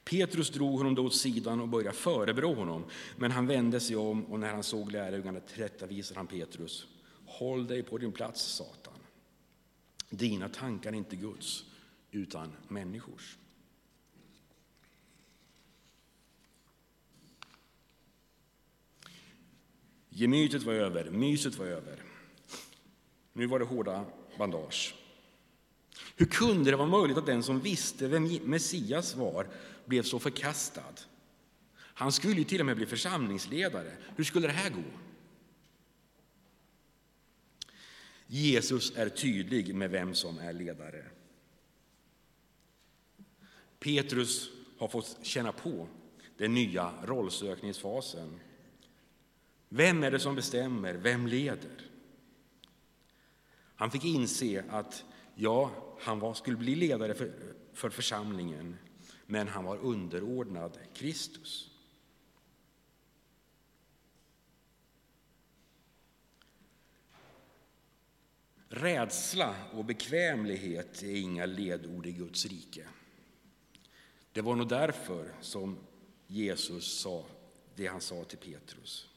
Petrus 0.04 0.50
drog 0.50 0.78
honom 0.78 0.94
då 0.94 1.06
åt 1.06 1.14
sidan 1.14 1.60
och 1.60 1.68
började 1.68 1.96
förebrå 1.96 2.54
honom, 2.54 2.84
men 3.16 3.30
han 3.30 3.46
vände 3.46 3.80
sig 3.80 3.96
om 3.96 4.24
och 4.24 4.40
när 4.40 4.52
han 4.52 4.62
såg 4.62 4.92
lärjungarna 4.92 5.40
tillrättavisade 5.40 6.20
han 6.20 6.26
Petrus. 6.26 6.86
Håll 7.26 7.66
dig 7.66 7.82
på 7.82 7.98
din 7.98 8.12
plats, 8.12 8.42
Satan. 8.42 8.94
Dina 10.10 10.48
tankar 10.48 10.92
är 10.92 10.96
inte 10.96 11.16
Guds, 11.16 11.64
utan 12.10 12.52
människors. 12.68 13.38
Gemytet 20.14 20.62
var 20.62 20.72
över, 20.72 21.10
myset 21.10 21.58
var 21.58 21.66
över. 21.66 22.02
Nu 23.32 23.46
var 23.46 23.58
det 23.58 23.64
hårda 23.64 24.04
bandage. 24.38 24.94
Hur 26.16 26.26
kunde 26.26 26.70
det 26.70 26.76
vara 26.76 26.88
möjligt 26.88 27.16
att 27.16 27.26
den 27.26 27.42
som 27.42 27.60
visste 27.60 28.08
vem 28.08 28.24
Messias 28.42 29.14
var 29.14 29.46
blev 29.84 30.02
så 30.02 30.18
förkastad? 30.18 30.94
Han 31.74 32.12
skulle 32.12 32.34
ju 32.34 32.44
till 32.44 32.60
och 32.60 32.66
med 32.66 32.76
bli 32.76 32.86
församlingsledare. 32.86 33.92
Hur 34.16 34.24
skulle 34.24 34.46
det 34.46 34.52
här 34.52 34.70
gå? 34.70 34.82
Jesus 38.26 38.96
är 38.96 39.08
tydlig 39.08 39.74
med 39.74 39.90
vem 39.90 40.14
som 40.14 40.38
är 40.38 40.52
ledare. 40.52 41.04
Petrus 43.78 44.50
har 44.78 44.88
fått 44.88 45.18
känna 45.22 45.52
på 45.52 45.88
den 46.36 46.54
nya 46.54 46.92
rollsökningsfasen. 47.04 48.40
Vem 49.74 50.02
är 50.02 50.10
det 50.10 50.18
som 50.18 50.34
bestämmer? 50.34 50.94
Vem 50.94 51.26
leder? 51.26 51.90
Han 53.74 53.90
fick 53.90 54.04
inse 54.04 54.64
att 54.70 55.04
ja, 55.34 55.70
han 56.00 56.18
var, 56.18 56.34
skulle 56.34 56.56
bli 56.56 56.74
ledare 56.74 57.14
för, 57.14 57.32
för 57.72 57.90
församlingen, 57.90 58.78
men 59.26 59.48
han 59.48 59.64
var 59.64 59.76
underordnad 59.76 60.78
Kristus. 60.94 61.70
Rädsla 68.68 69.54
och 69.72 69.84
bekvämlighet 69.84 71.02
är 71.02 71.16
inga 71.16 71.46
ledord 71.46 72.06
i 72.06 72.12
Guds 72.12 72.46
rike. 72.46 72.86
Det 74.32 74.40
var 74.40 74.56
nog 74.56 74.68
därför 74.68 75.34
som 75.40 75.78
Jesus 76.26 77.00
sa 77.00 77.26
det 77.74 77.86
han 77.86 78.00
sa 78.00 78.24
till 78.24 78.38
Petrus. 78.38 79.11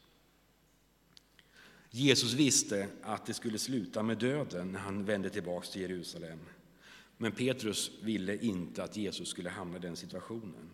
Jesus 1.96 2.34
visste 2.34 2.88
att 3.02 3.26
det 3.26 3.34
skulle 3.34 3.60
sluta 3.60 4.04
med 4.04 4.18
döden 4.18 4.72
när 4.72 4.80
han 4.80 5.06
vände 5.06 5.30
tillbaka 5.30 5.68
till 5.68 5.82
Jerusalem. 5.82 6.40
Men 7.18 7.32
Petrus 7.32 7.92
ville 8.02 8.38
inte 8.38 8.84
att 8.84 8.98
Jesus 8.98 9.30
skulle 9.30 9.50
hamna 9.50 9.78
i 9.78 9.80
den 9.80 9.96
situationen. 9.96 10.70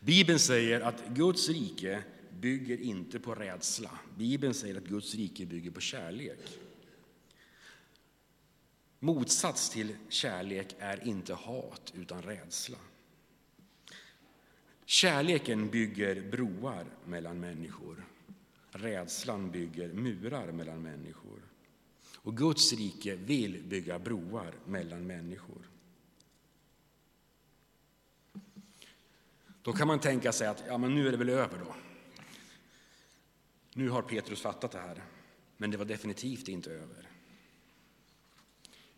Bibeln 0.00 0.38
säger 0.38 0.80
att 0.80 1.08
Guds 1.08 1.48
rike 1.48 2.02
bygger 2.40 2.80
inte 2.80 3.20
på 3.20 3.34
rädsla. 3.34 3.90
Bibeln 4.18 4.54
säger 4.54 4.76
att 4.76 4.88
Guds 4.88 5.14
rike 5.14 5.46
bygger 5.46 5.70
på 5.70 5.80
kärlek. 5.80 6.58
Motsats 8.98 9.70
till 9.70 9.96
kärlek 10.08 10.76
är 10.78 11.08
inte 11.08 11.34
hat, 11.34 11.92
utan 11.96 12.22
rädsla. 12.22 12.78
Kärleken 14.84 15.70
bygger 15.70 16.30
broar 16.30 16.86
mellan 17.04 17.40
människor. 17.40 18.04
Rädslan 18.70 19.50
bygger 19.50 19.88
murar 19.92 20.52
mellan 20.52 20.82
människor. 20.82 21.42
Och 22.16 22.36
Guds 22.36 22.72
rike 22.72 23.16
vill 23.16 23.62
bygga 23.64 23.98
broar 23.98 24.54
mellan 24.66 25.06
människor. 25.06 25.70
Då 29.62 29.72
kan 29.72 29.88
man 29.88 30.00
tänka 30.00 30.32
sig 30.32 30.48
att 30.48 30.64
ja, 30.66 30.78
men 30.78 30.94
nu 30.94 31.08
är 31.08 31.10
det 31.10 31.16
väl 31.16 31.28
över 31.28 31.58
då. 31.58 31.74
Nu 33.74 33.88
har 33.88 34.02
Petrus 34.02 34.40
fattat 34.40 34.72
det 34.72 34.78
här, 34.78 35.02
men 35.56 35.70
det 35.70 35.76
var 35.76 35.84
definitivt 35.84 36.48
inte 36.48 36.70
över. 36.70 37.08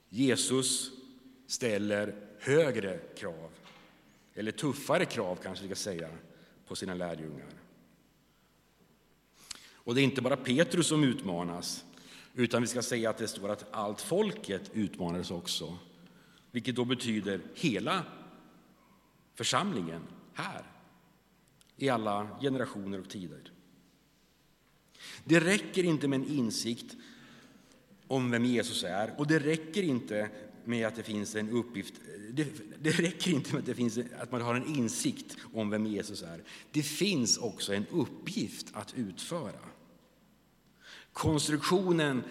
Jesus 0.08 0.90
ställer 1.46 2.28
högre 2.38 2.98
krav, 2.98 3.50
eller 4.34 4.52
tuffare 4.52 5.04
krav 5.04 5.36
kanske 5.42 5.62
vi 5.66 5.74
ska 5.74 5.90
säga, 5.90 6.10
på 6.66 6.76
sina 6.76 6.94
lärjungar. 6.94 7.61
Och 9.84 9.94
det 9.94 10.00
är 10.00 10.04
inte 10.04 10.22
bara 10.22 10.36
Petrus 10.36 10.86
som 10.86 11.04
utmanas, 11.04 11.84
utan 12.34 12.62
vi 12.62 12.68
ska 12.68 12.82
säga 12.82 13.10
att 13.10 13.18
det 13.18 13.28
står 13.28 13.48
att 13.48 13.66
allt 13.70 14.00
folket 14.00 14.70
utmanades 14.74 15.30
också. 15.30 15.78
Vilket 16.50 16.76
då 16.76 16.84
betyder 16.84 17.40
hela 17.54 18.04
församlingen 19.34 20.02
här, 20.34 20.62
i 21.76 21.88
alla 21.88 22.28
generationer 22.40 23.00
och 23.00 23.08
tider. 23.08 23.52
Det 25.24 25.40
räcker 25.40 25.84
inte 25.84 26.08
med 26.08 26.20
en 26.20 26.28
insikt 26.28 26.96
om 28.06 28.30
vem 28.30 28.44
Jesus 28.44 28.84
är 28.84 29.14
och 29.18 29.26
det 29.26 29.38
räcker 29.38 29.82
inte 29.82 30.30
med 30.64 30.86
att 30.86 30.96
det 30.96 31.02
finns 31.02 31.34
en 31.34 31.50
uppgift. 31.50 31.94
Det, 32.30 32.46
det 32.80 32.90
räcker 32.90 33.30
inte 33.30 33.52
med 33.52 33.60
att, 33.60 33.66
det 33.66 33.74
finns, 33.74 33.98
att 34.18 34.32
man 34.32 34.40
har 34.40 34.54
en 34.54 34.76
insikt 34.76 35.36
om 35.52 35.70
vem 35.70 35.86
Jesus 35.86 36.22
är. 36.22 36.42
Det 36.70 36.82
finns 36.82 37.38
också 37.38 37.74
en 37.74 37.86
uppgift 37.90 38.66
att 38.72 38.94
utföra. 38.94 39.71
Konstruktionen 41.12 42.24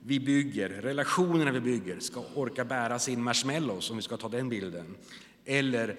vi 0.00 0.20
bygger, 0.20 0.68
relationerna 0.68 1.50
vi 1.50 1.60
bygger, 1.60 2.00
ska 2.00 2.24
orka 2.34 2.64
bära 2.64 2.98
sin 2.98 3.22
marshmallows, 3.22 3.90
om 3.90 3.96
vi 3.96 4.02
ska 4.02 4.16
ta 4.16 4.28
den 4.28 4.48
bilden. 4.48 4.96
Eller 5.44 5.98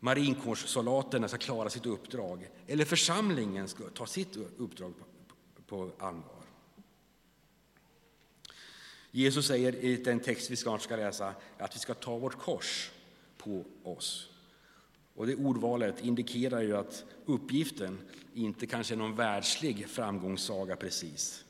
marinkårssoldaterna 0.00 1.28
ska 1.28 1.38
klara 1.38 1.70
sitt 1.70 1.86
uppdrag. 1.86 2.48
Eller 2.66 2.84
församlingen 2.84 3.68
ska 3.68 3.84
ta 3.84 4.06
sitt 4.06 4.36
uppdrag 4.56 4.94
på 5.66 5.90
allvar. 5.98 6.40
Jesus 9.10 9.46
säger 9.46 9.76
i 9.76 9.96
den 9.96 10.20
text 10.20 10.50
vi 10.50 10.56
snart 10.56 10.82
ska 10.82 10.96
läsa 10.96 11.34
att 11.58 11.74
vi 11.74 11.78
ska 11.78 11.94
ta 11.94 12.18
vårt 12.18 12.38
kors 12.38 12.90
på 13.36 13.64
oss. 13.82 14.29
Och 15.20 15.26
det 15.26 15.36
ordvalet 15.36 16.04
indikerar 16.04 16.62
ju 16.62 16.76
att 16.76 17.04
uppgiften 17.26 17.98
inte 18.34 18.66
kanske 18.66 18.94
är 18.94 18.98
någon 18.98 19.16
världslig 19.16 19.88
framgångssaga 19.88 20.76
precis. 20.76 21.44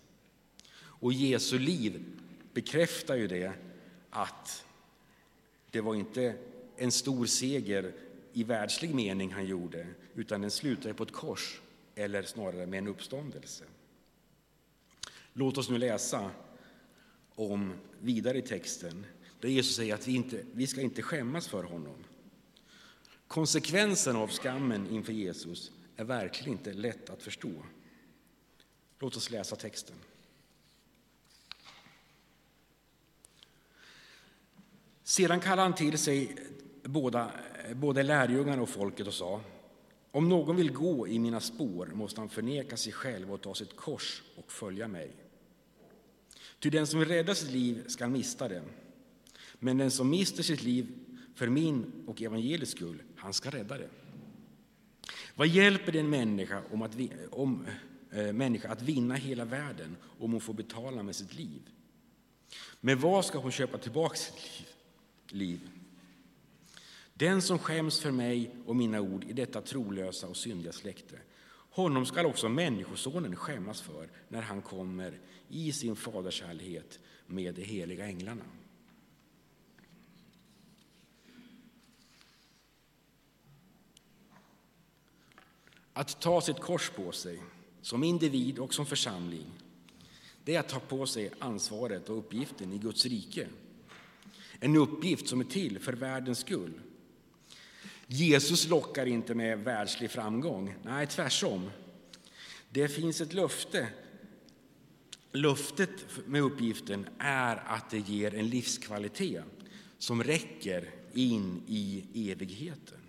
Och 0.74 1.12
Jesu 1.12 1.58
liv 1.58 2.04
bekräftar 2.52 3.16
ju 3.16 3.26
det 3.26 3.52
att 4.10 4.64
det 5.70 5.80
var 5.80 5.94
inte 5.94 6.34
en 6.76 6.92
stor 6.92 7.26
seger 7.26 7.92
i 8.32 8.44
världslig 8.44 8.94
mening 8.94 9.32
han 9.32 9.46
gjorde, 9.46 9.86
utan 10.14 10.40
den 10.40 10.50
slutade 10.50 10.94
på 10.94 11.02
ett 11.02 11.12
kors, 11.12 11.60
eller 11.94 12.22
snarare 12.22 12.66
med 12.66 12.78
en 12.78 12.88
uppståndelse. 12.88 13.64
Låt 15.32 15.58
oss 15.58 15.71
nu 15.71 15.78
läsa 15.78 16.30
om 17.34 17.73
vidare 18.00 18.38
i 18.38 18.42
texten, 18.42 19.06
där 19.40 19.49
Jesus 19.49 19.76
säger 19.76 19.95
att 19.95 20.08
vi 20.08 20.14
inte 20.14 20.45
vi 20.52 20.66
ska 20.66 20.80
inte 20.80 21.02
skämmas 21.02 21.49
för 21.49 21.62
honom. 21.64 22.04
Konsekvensen 23.30 24.16
av 24.16 24.28
skammen 24.28 24.90
inför 24.90 25.12
Jesus 25.12 25.73
är 25.97 26.04
verkligen 26.04 26.52
inte 26.52 26.73
lätt 26.73 27.10
att 27.10 27.23
förstå. 27.23 27.52
Låt 28.99 29.16
oss 29.16 29.30
läsa 29.30 29.56
texten. 29.56 29.97
Sedan 35.02 35.40
kallade 35.40 35.62
han 35.62 35.75
till 35.75 35.99
sig 35.99 36.36
båda, 36.82 37.32
både 37.75 38.02
lärjungarna 38.02 38.62
och 38.62 38.69
folket 38.69 39.06
och 39.06 39.14
sa 39.14 39.40
om 40.10 40.28
någon 40.28 40.56
vill 40.56 40.73
gå 40.73 41.08
i 41.08 41.19
mina 41.19 41.40
spår 41.40 41.86
måste 41.86 42.21
han 42.21 42.28
förneka 42.28 42.76
sig 42.76 42.93
själv 42.93 43.32
och 43.32 43.40
ta 43.40 43.54
sitt 43.54 43.76
kors 43.76 44.23
och 44.36 44.52
följa 44.52 44.88
mig. 44.88 45.10
Ty 46.58 46.71
den 46.71 46.86
som 46.86 47.00
vill 47.00 47.08
rädda 47.08 47.34
sitt 47.34 47.50
liv 47.50 47.84
skall 47.88 48.10
mista 48.10 48.49
det, 48.49 48.62
men 49.58 49.78
den 49.78 49.90
som 49.90 50.10
mister 50.10 50.43
sitt 50.43 50.62
liv 50.62 51.06
för 51.34 51.49
min 51.49 51.93
och 52.06 52.23
evangeliets 52.23 52.73
skull, 52.73 53.02
han 53.16 53.34
ska 53.34 53.50
rädda 53.50 53.78
det. 53.78 53.88
Vad 55.34 55.49
hjälper 55.49 55.93
det 55.93 56.00
en 56.00 56.10
människa, 56.10 56.62
om 56.71 56.82
att, 56.82 56.97
om, 57.30 57.66
eh, 58.10 58.32
människa 58.32 58.69
att 58.69 58.82
vinna 58.82 59.14
hela 59.14 59.45
världen 59.45 59.97
om 60.19 60.32
hon 60.32 60.40
får 60.40 60.54
betala 60.54 61.02
med 61.02 61.16
sitt 61.16 61.34
liv? 61.34 61.62
Men 62.80 63.00
vad 63.00 63.25
ska 63.25 63.38
hon 63.38 63.52
köpa 63.52 63.78
tillbaka 63.78 64.16
sitt 64.16 64.60
liv? 64.60 64.66
liv? 65.32 65.71
Den 67.14 67.43
som 67.43 67.58
skäms 67.58 68.00
för 68.00 68.10
mig 68.10 68.50
och 68.66 68.76
mina 68.76 69.00
ord 69.00 69.25
i 69.25 69.32
detta 69.32 69.60
trolösa 69.60 70.26
och 70.26 70.36
syndiga 70.36 70.73
släkte, 70.73 71.19
honom 71.71 72.06
skall 72.06 72.26
också 72.26 72.49
Människosonen 72.49 73.36
skämmas 73.36 73.80
för 73.80 74.08
när 74.28 74.43
han 74.43 74.62
kommer 74.62 75.19
i 75.49 75.73
sin 75.73 75.97
faderskärlighet 75.97 76.99
med 77.26 77.54
de 77.54 77.62
heliga 77.62 78.06
änglarna. 78.06 78.45
Att 85.92 86.20
ta 86.20 86.40
sitt 86.40 86.60
kors 86.60 86.90
på 86.90 87.12
sig, 87.12 87.42
som 87.82 88.04
individ 88.04 88.58
och 88.58 88.74
som 88.74 88.86
församling, 88.86 89.46
det 90.44 90.54
är 90.54 90.60
att 90.60 90.68
ta 90.68 90.80
på 90.80 91.06
sig 91.06 91.30
ansvaret 91.38 92.08
och 92.08 92.18
uppgiften 92.18 92.72
i 92.72 92.78
Guds 92.78 93.06
rike. 93.06 93.46
En 94.60 94.76
uppgift 94.76 95.28
som 95.28 95.40
är 95.40 95.44
till 95.44 95.78
för 95.78 95.92
världens 95.92 96.38
skull. 96.38 96.80
Jesus 98.06 98.68
lockar 98.68 99.06
inte 99.06 99.34
med 99.34 99.58
världslig 99.58 100.10
framgång. 100.10 100.74
Nej, 100.82 101.06
tvärtom. 101.06 101.70
Det 102.70 102.88
finns 102.88 103.20
ett 103.20 103.32
löfte. 103.32 103.88
Löftet 105.32 105.90
med 106.26 106.42
uppgiften 106.42 107.06
är 107.18 107.56
att 107.56 107.90
det 107.90 107.98
ger 107.98 108.34
en 108.34 108.48
livskvalitet 108.48 109.44
som 109.98 110.22
räcker 110.22 110.90
in 111.14 111.62
i 111.66 112.04
evigheten. 112.30 113.00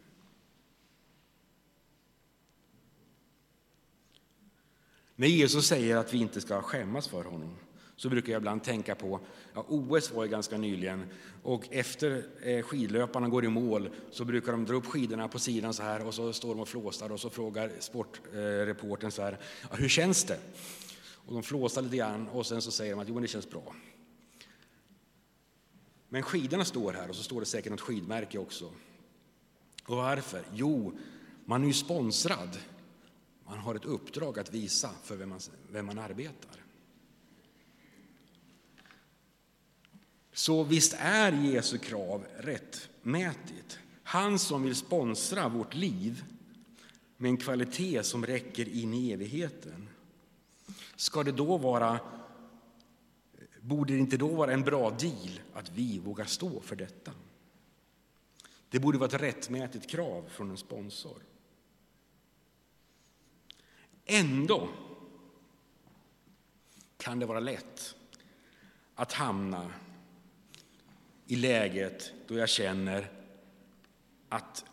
När 5.21 5.27
Jesus 5.27 5.67
säger 5.67 5.97
att 5.97 6.13
vi 6.13 6.17
inte 6.17 6.41
ska 6.41 6.61
skämmas 6.61 7.07
för 7.07 7.23
honom 7.23 7.55
så 7.95 8.09
brukar 8.09 8.33
jag 8.33 8.39
ibland 8.39 8.63
tänka 8.63 8.95
på, 8.95 9.19
ja, 9.53 9.65
OS 9.67 10.11
var 10.11 10.23
ju 10.23 10.29
ganska 10.29 10.57
nyligen 10.57 11.05
och 11.43 11.67
efter 11.71 12.25
eh, 12.43 12.63
skidlöparna 12.63 13.29
går 13.29 13.45
i 13.45 13.47
mål 13.47 13.89
så 14.11 14.25
brukar 14.25 14.51
de 14.51 14.65
dra 14.65 14.75
upp 14.75 14.85
skidorna 14.85 15.27
på 15.27 15.39
sidan 15.39 15.73
så 15.73 15.83
här 15.83 16.07
och 16.07 16.13
så 16.13 16.33
står 16.33 16.49
de 16.49 16.61
och 16.61 16.67
flåsar 16.67 17.11
och 17.11 17.19
så 17.19 17.29
frågar 17.29 17.71
sportreporten 17.79 19.07
eh, 19.07 19.11
så 19.11 19.21
här, 19.21 19.39
ja, 19.69 19.75
hur 19.75 19.89
känns 19.89 20.23
det? 20.23 20.39
Och 21.13 21.33
de 21.33 21.43
flåsar 21.43 21.81
lite 21.81 21.97
grann 21.97 22.27
och 22.27 22.45
sen 22.45 22.61
så 22.61 22.71
säger 22.71 22.91
de 22.91 23.01
att 23.01 23.09
jo, 23.09 23.19
det 23.19 23.27
känns 23.27 23.49
bra. 23.49 23.75
Men 26.09 26.23
skidorna 26.23 26.65
står 26.65 26.93
här 26.93 27.09
och 27.09 27.15
så 27.15 27.23
står 27.23 27.39
det 27.39 27.45
säkert 27.45 27.71
något 27.71 27.81
skidmärke 27.81 28.37
också. 28.37 28.71
Och 29.85 29.97
varför? 29.97 30.41
Jo, 30.53 30.93
man 31.45 31.63
är 31.63 31.67
ju 31.67 31.73
sponsrad 31.73 32.57
man 33.45 33.57
har 33.57 33.75
ett 33.75 33.85
uppdrag 33.85 34.39
att 34.39 34.53
visa 34.53 34.89
för 35.03 35.15
vem 35.15 35.29
man, 35.29 35.39
vem 35.71 35.85
man 35.85 35.99
arbetar. 35.99 36.61
Så 40.33 40.63
visst 40.63 40.95
är 40.99 41.31
Jesu 41.31 41.77
krav 41.77 42.25
rättmätigt. 42.37 43.79
Han 44.03 44.39
som 44.39 44.63
vill 44.63 44.75
sponsra 44.75 45.49
vårt 45.49 45.73
liv 45.73 46.23
med 47.17 47.29
en 47.29 47.37
kvalitet 47.37 48.03
som 48.03 48.25
räcker 48.25 48.69
in 48.69 48.93
i 48.93 49.11
evigheten. 49.11 49.89
Ska 50.95 51.23
det 51.23 51.31
då 51.31 51.57
vara, 51.57 51.99
borde 53.61 53.93
det 53.93 53.99
inte 53.99 54.17
då 54.17 54.27
vara 54.27 54.53
en 54.53 54.61
bra 54.61 54.89
deal 54.89 55.39
att 55.53 55.71
vi 55.71 55.99
vågar 55.99 56.25
stå 56.25 56.61
för 56.61 56.75
detta? 56.75 57.11
Det 58.69 58.79
borde 58.79 58.97
vara 58.97 59.09
ett 59.09 59.21
rättmätigt 59.21 59.89
krav 59.89 60.25
från 60.29 60.49
en 60.49 60.57
sponsor. 60.57 61.23
Ändå 64.05 64.69
kan 66.97 67.19
det 67.19 67.25
vara 67.25 67.39
lätt 67.39 67.95
att 68.95 69.13
hamna 69.13 69.71
i 71.27 71.35
läget 71.35 72.13
då 72.27 72.37
jag 72.37 72.49
känner 72.49 73.11
att 74.29 74.65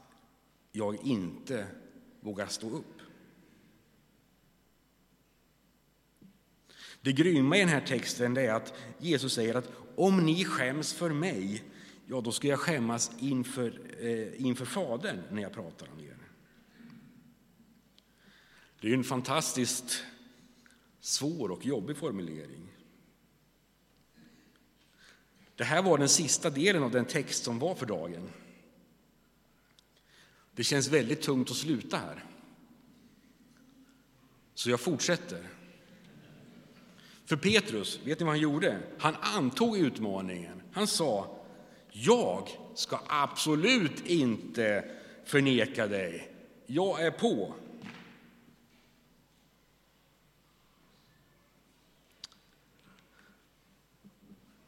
jag 0.73 1.07
inte 1.07 1.67
vågar 2.21 2.47
stå 2.47 2.71
upp. 2.71 2.99
Det 7.01 7.13
grymma 7.13 7.57
i 7.57 7.61
den 7.61 7.69
här 7.69 7.87
texten 7.87 8.37
är 8.37 8.53
att 8.53 8.75
Jesus 8.99 9.35
säger 9.35 9.55
att 9.55 9.73
om 9.97 10.27
ni 10.27 10.45
skäms 10.45 10.93
för 10.93 11.11
mig, 11.11 11.65
ja 12.07 12.21
då 12.21 12.33
ska 12.33 12.49
jag 12.49 12.59
skämmas 12.59 13.11
inför, 13.19 13.81
eh, 14.01 14.47
inför 14.47 14.65
Fadern 14.65 15.23
när 15.31 15.43
jag 15.43 15.53
pratar 15.53 15.89
om 15.93 16.01
er. 16.01 16.18
Det 18.81 18.91
är 18.91 18.95
en 18.95 19.05
fantastiskt 19.05 20.05
svår 21.01 21.51
och 21.51 21.67
jobbig 21.67 21.97
formulering. 21.97 22.69
Det 25.57 25.65
här 25.65 25.83
var 25.83 25.99
den 25.99 26.09
sista 26.09 26.51
delen 26.51 26.83
av 26.83 26.91
den 26.91 27.05
text 27.05 27.45
som 27.45 27.59
var 27.59 27.75
för 27.75 27.87
dagen. 27.87 28.31
Det 30.53 30.65
känns 30.65 30.89
väldigt 30.89 31.23
tungt 31.23 31.51
att 31.51 31.57
sluta 31.57 31.97
här. 31.97 32.25
Så 34.55 34.71
jag 34.71 34.81
fortsätter. 34.81 35.49
För 37.25 37.37
Petrus, 37.37 38.01
vet 38.05 38.21
ni 38.21 38.25
vad 38.25 38.35
han 38.35 38.41
gjorde? 38.41 38.79
Han 38.99 39.15
antog 39.15 39.79
utmaningen. 39.79 40.63
Han 40.73 40.87
sa, 40.87 41.39
jag 41.91 42.49
ska 42.75 43.01
absolut 43.07 44.07
inte 44.07 44.91
förneka 45.25 45.87
dig. 45.87 46.33
Jag 46.67 47.03
är 47.03 47.11
på. 47.11 47.55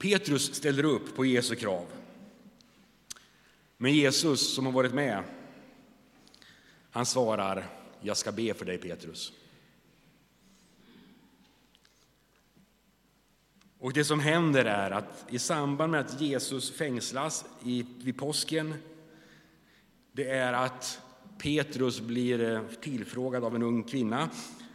Petrus 0.00 0.54
ställer 0.54 0.84
upp 0.84 1.16
på 1.16 1.24
Jesu 1.24 1.54
krav. 1.54 1.86
Men 3.76 3.94
Jesus, 3.94 4.54
som 4.54 4.66
har 4.66 4.72
varit 4.72 4.94
med, 4.94 5.22
han 6.90 7.06
svarar, 7.06 7.66
jag 8.00 8.16
ska 8.16 8.32
be 8.32 8.54
för 8.54 8.64
dig 8.64 8.78
Petrus. 8.78 9.32
Och 13.78 13.92
det 13.92 14.04
som 14.04 14.20
händer 14.20 14.64
är 14.64 14.90
att 14.90 15.26
i 15.30 15.38
samband 15.38 15.92
med 15.92 16.00
att 16.00 16.20
Jesus 16.20 16.70
fängslas 16.70 17.44
i, 17.64 17.86
vid 17.98 18.18
påsken, 18.18 18.74
det 20.12 20.30
är 20.30 20.52
att 20.52 21.00
Petrus 21.38 22.00
blir 22.00 22.42
eh, 22.42 22.62
tillfrågad 22.80 23.44
av 23.44 23.56
en 23.56 23.62
ung 23.62 23.82
kvinna. 23.82 24.30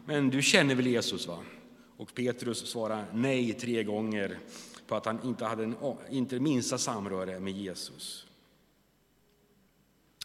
Men 0.05 0.29
du 0.29 0.41
känner 0.41 0.75
väl 0.75 0.87
Jesus? 0.87 1.27
va? 1.27 1.39
Och 1.97 2.13
Petrus 2.13 2.67
svarar 2.67 3.05
nej 3.13 3.53
tre 3.53 3.83
gånger 3.83 4.39
på 4.87 4.95
att 4.95 5.05
han 5.05 5.23
inte 5.23 5.45
hade 5.45 5.63
en, 5.63 5.75
inte 6.09 6.39
minsta 6.39 6.77
samröre 6.77 7.39
med 7.39 7.53
Jesus. 7.53 8.27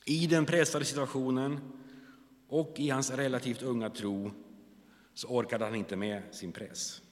I 0.05 0.27
den 0.27 0.47
pressade 0.47 0.85
situationen 0.85 1.61
och 2.49 2.75
i 2.77 2.91
hans 2.91 3.11
relativt 3.11 3.63
unga 3.63 3.91
tro 3.91 4.31
så 5.15 5.29
orkade 5.29 5.65
han 5.65 5.75
inte 5.75 5.97
med 5.97 6.23
sin 6.35 6.53
press. 6.53 7.03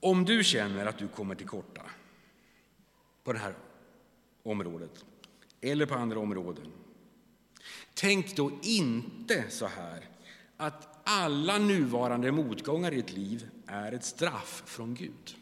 Om 0.00 0.24
du 0.24 0.44
känner 0.44 0.86
att 0.86 0.98
du 0.98 1.08
kommer 1.08 1.34
till 1.34 1.46
korta 1.46 1.82
på 3.22 3.32
det 3.32 3.38
här 3.38 3.54
området 4.42 5.04
eller 5.60 5.86
på 5.86 5.94
andra 5.94 6.18
områden, 6.18 6.72
tänk 7.94 8.36
då 8.36 8.50
inte 8.62 9.50
så 9.50 9.66
här 9.66 10.13
att 10.56 10.98
alla 11.04 11.58
nuvarande 11.58 12.32
motgångar 12.32 12.92
i 12.92 12.96
ditt 12.96 13.12
liv 13.12 13.48
är 13.66 13.92
ett 13.92 14.04
straff 14.04 14.62
från 14.66 14.94
Gud. 14.94 15.36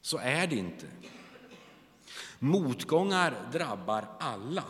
Så 0.00 0.18
är 0.18 0.46
det 0.46 0.56
inte. 0.56 0.86
Motgångar 2.38 3.48
drabbar 3.52 4.08
alla. 4.18 4.64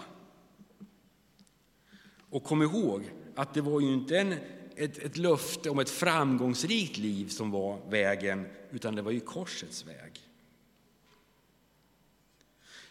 Och 2.30 2.44
kom 2.44 2.62
ihåg 2.62 3.10
att 3.34 3.54
det 3.54 3.60
var 3.60 3.80
ju 3.80 3.92
inte 3.92 4.18
en, 4.18 4.32
ett, 4.76 4.98
ett 4.98 5.16
löfte 5.16 5.70
om 5.70 5.78
ett 5.78 5.90
framgångsrikt 5.90 6.96
liv 6.96 7.28
som 7.28 7.50
var 7.50 7.90
vägen, 7.90 8.48
utan 8.70 8.94
det 8.94 9.02
var 9.02 9.10
ju 9.10 9.20
korsets 9.20 9.86
väg. 9.86 10.20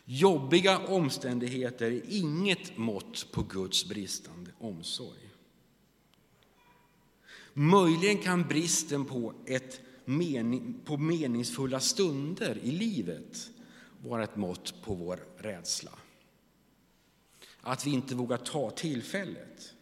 Jobbiga 0.06 0.80
omständigheter 0.80 1.92
är 1.92 2.02
inget 2.08 2.78
mått 2.78 3.28
på 3.32 3.44
Guds 3.44 3.90
bristande 3.90 4.52
omsorg. 4.60 5.27
Möjligen 7.60 8.18
kan 8.18 8.48
bristen 8.48 9.06
på, 9.06 9.34
ett 9.46 9.82
mening, 10.06 10.80
på 10.86 10.98
meningsfulla 10.98 11.80
stunder 11.80 12.58
i 12.64 12.72
livet 12.72 13.50
vara 14.04 14.24
ett 14.24 14.36
mått 14.36 14.74
på 14.82 14.94
vår 14.94 15.20
rädsla. 15.38 15.92
Att 17.62 17.86
vi 17.86 17.92
inte 17.92 18.16
vågar 18.16 18.38
ta 18.38 18.70
tillfället. 18.70 19.74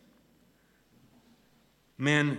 Men 1.95 2.37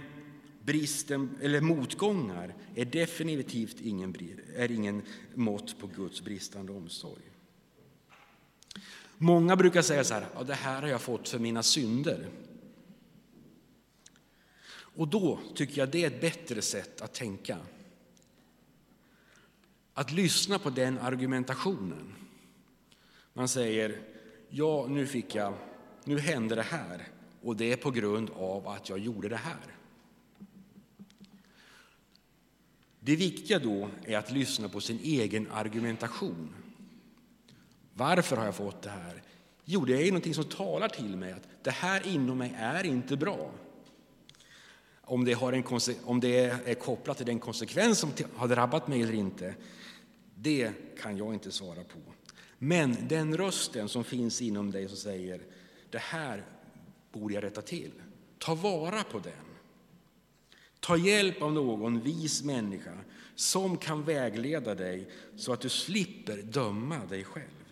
bristen, 0.63 1.39
eller 1.43 1.61
motgångar 1.61 2.55
är 2.75 2.85
definitivt 2.85 3.81
ingen, 3.81 4.17
är 4.57 4.71
ingen 4.71 5.03
mått 5.35 5.79
på 5.79 5.87
Guds 5.87 6.23
bristande 6.23 6.73
omsorg. 6.73 7.23
Många 9.19 9.57
brukar 9.57 9.83
säga 9.83 10.05
så 10.05 10.15
här, 10.15 10.27
ja, 10.35 10.43
det 10.43 10.55
här 10.55 10.83
har 10.83 10.89
jag 10.89 11.01
fått 11.01 11.29
för 11.29 11.39
mina 11.39 11.63
synder. 11.63 12.29
Och 14.97 15.09
då 15.09 15.39
tycker 15.55 15.79
jag 15.79 15.89
det 15.89 16.03
är 16.03 16.07
ett 16.07 16.21
bättre 16.21 16.63
sätt 16.63 17.01
att 17.01 17.15
tänka. 17.15 17.59
Att 19.95 20.13
lyssna 20.13 20.59
på 20.59 20.71
den 20.71 20.99
argumentationen. 20.99 22.15
Man 23.33 23.49
säger, 23.49 24.01
ja 24.49 24.87
nu 24.89 25.07
fick 25.07 25.35
jag, 25.35 25.55
nu 26.05 26.19
hände 26.19 26.55
det 26.55 26.63
här 26.63 27.09
och 27.43 27.57
det 27.57 27.73
är 27.73 27.77
på 27.77 27.91
grund 27.91 28.31
av 28.31 28.69
att 28.69 28.89
jag 28.89 28.99
gjorde 28.99 29.29
det 29.29 29.37
här. 29.37 29.77
Det 33.01 33.17
viktiga 33.17 33.59
då 33.59 33.89
är 34.05 34.19
att 34.19 34.31
lyssna 34.31 34.69
på 34.69 34.81
sin 34.81 34.99
egen 35.03 35.51
argumentation. 35.51 36.55
Varför 37.95 38.37
har 38.37 38.45
jag 38.45 38.55
fått 38.55 38.83
det 38.83 38.91
här? 38.91 39.23
Jo, 39.65 39.85
det 39.85 40.03
är 40.03 40.07
någonting 40.07 40.35
som 40.35 40.45
talar 40.45 40.89
till 40.89 41.17
mig 41.17 41.33
att 41.33 41.49
det 41.63 41.71
här 41.71 42.07
inom 42.07 42.39
mig 42.39 42.55
är 42.59 42.85
inte 42.85 43.17
bra. 43.17 43.51
Om 45.09 45.25
det, 45.25 45.33
har 45.33 45.53
en, 45.53 45.65
om 46.05 46.21
det 46.21 46.39
är 46.45 46.75
kopplat 46.75 47.17
till 47.17 47.27
den 47.27 47.39
konsekvens 47.39 47.99
som 47.99 48.11
har 48.37 48.49
drabbat 48.49 48.89
mig 48.89 49.03
eller 49.03 49.15
inte, 49.15 49.55
det 50.35 50.73
kan 51.01 51.17
jag 51.17 51.35
inte 51.35 51.53
svara 51.53 51.85
på. 51.85 51.99
Men 52.59 52.97
den 53.09 53.37
rösten 53.37 53.89
som 53.89 54.05
finns 54.05 54.43
inom 54.43 54.71
dig 54.71 54.89
som 54.89 54.97
säger 54.97 55.41
det 55.91 55.99
här 55.99 56.45
borde 57.13 57.35
jag 57.35 57.45
rätta 57.45 57.63
till. 57.63 57.93
Ta 58.39 58.55
vara 58.55 59.03
på 59.03 59.19
den. 59.19 59.33
Ta 60.81 60.97
hjälp 60.97 61.43
av 61.43 61.53
någon 61.53 62.01
vis 62.01 62.43
människa 62.43 62.99
som 63.35 63.77
kan 63.77 64.05
vägleda 64.05 64.75
dig 64.75 65.09
så 65.37 65.53
att 65.53 65.61
du 65.61 65.69
slipper 65.69 66.37
döma 66.37 67.07
dig 67.07 67.25
själv. 67.25 67.66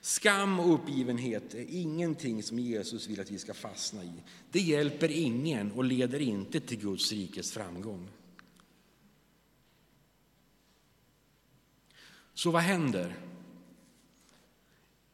Skam 0.00 0.60
och 0.60 0.74
uppgivenhet 0.74 1.54
är 1.54 1.66
ingenting 1.68 2.42
som 2.42 2.58
Jesus 2.58 3.06
vill 3.06 3.20
att 3.20 3.30
vi 3.30 3.38
ska 3.38 3.54
fastna 3.54 4.04
i. 4.04 4.12
Det 4.50 4.60
hjälper 4.60 5.10
ingen 5.10 5.72
och 5.72 5.84
leder 5.84 6.20
inte 6.20 6.60
till 6.60 6.80
Guds 6.80 7.12
rikes 7.12 7.52
framgång. 7.52 8.08
Så 12.34 12.50
vad 12.50 12.62
händer? 12.62 13.16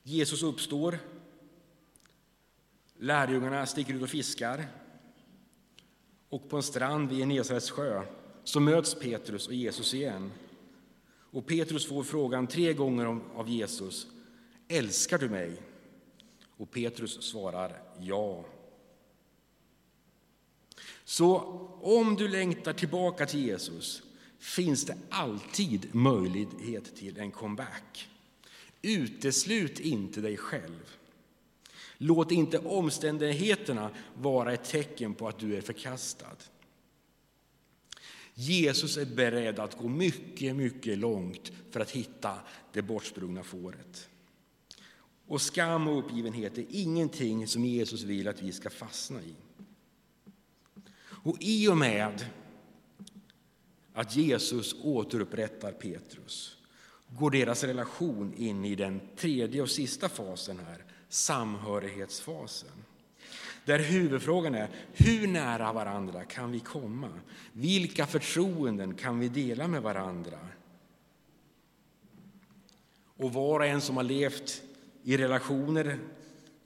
Jesus 0.03 0.42
uppstår. 0.42 0.99
Lärjungarna 2.99 3.66
sticker 3.66 3.94
ut 3.94 4.03
och 4.03 4.09
fiskar. 4.09 4.66
Och 6.29 6.49
på 6.49 6.57
en 6.57 6.62
strand 6.62 7.09
vid 7.09 7.18
Genesarets 7.18 7.70
sjö 7.70 8.03
så 8.44 8.61
möts 8.61 8.94
Petrus 8.94 9.46
och 9.46 9.55
Jesus 9.55 9.94
igen. 9.94 10.33
Och 11.09 11.46
Petrus 11.46 11.87
får 11.87 12.03
frågan 12.03 12.46
tre 12.46 12.72
gånger 12.72 13.20
av 13.35 13.49
Jesus 13.49 14.07
Älskar 14.68 15.18
du 15.18 15.29
mig? 15.29 15.62
Och 16.57 16.70
Petrus 16.70 17.22
svarar 17.22 17.83
ja. 18.00 18.44
Så 21.05 21.38
om 21.83 22.16
du 22.16 22.29
längtar 22.29 22.72
tillbaka 22.72 23.26
till 23.26 23.46
Jesus 23.46 24.02
finns 24.38 24.85
det 24.85 24.96
alltid 25.11 25.94
möjlighet 25.94 26.96
till 26.96 27.18
en 27.18 27.31
comeback. 27.31 28.09
Uteslut 28.83 29.81
inte 29.81 30.20
dig 30.20 30.37
själv. 30.37 30.96
Låt 31.98 32.33
inte 32.33 32.59
omständigheterna 32.59 33.90
vara 34.14 34.52
ett 34.52 34.64
tecken 34.64 35.14
på 35.14 35.29
att 35.29 35.38
du 35.38 35.57
är 35.57 35.61
förkastad. 35.61 36.37
Jesus 38.35 38.96
är 38.96 39.05
beredd 39.07 39.59
att 39.59 39.79
gå 39.79 39.88
mycket, 39.88 40.57
mycket 40.57 40.98
långt 40.98 41.52
för 41.70 41.81
att 41.81 41.90
hitta 41.90 42.38
det 42.72 42.83
bortsprungna 42.83 43.42
fåret. 43.42 44.09
Och 45.26 45.40
skam 45.40 45.88
och 45.88 45.98
uppgivenhet 45.98 46.58
är 46.58 46.66
ingenting 46.68 47.46
som 47.46 47.64
Jesus 47.64 48.02
vill 48.02 48.28
att 48.28 48.42
vi 48.42 48.52
ska 48.52 48.70
fastna 48.70 49.20
i. 49.20 49.34
Och 51.26 51.36
i 51.40 51.68
och 51.68 51.76
med 51.76 52.26
att 53.92 54.16
Jesus 54.16 54.74
återupprättar 54.82 55.72
Petrus 55.72 56.56
går 57.08 57.30
deras 57.30 57.64
relation 57.64 58.34
in 58.36 58.64
i 58.64 58.74
den 58.74 59.00
tredje 59.16 59.62
och 59.62 59.70
sista 59.70 60.08
fasen 60.08 60.58
här, 60.66 60.84
samhörighetsfasen. 61.08 62.84
Där 63.64 63.78
huvudfrågan 63.78 64.54
är 64.54 64.68
hur 64.92 65.26
nära 65.26 65.72
varandra 65.72 66.24
kan 66.24 66.52
vi 66.52 66.60
komma? 66.60 67.10
Vilka 67.52 68.06
förtroenden 68.06 68.94
kan 68.94 69.18
vi 69.18 69.28
dela 69.28 69.68
med 69.68 69.82
varandra? 69.82 70.38
Och 73.16 73.32
var 73.32 73.60
och 73.60 73.66
en 73.66 73.80
som 73.80 73.96
har 73.96 74.04
levt 74.04 74.62
i 75.07 75.16
relationer 75.16 75.99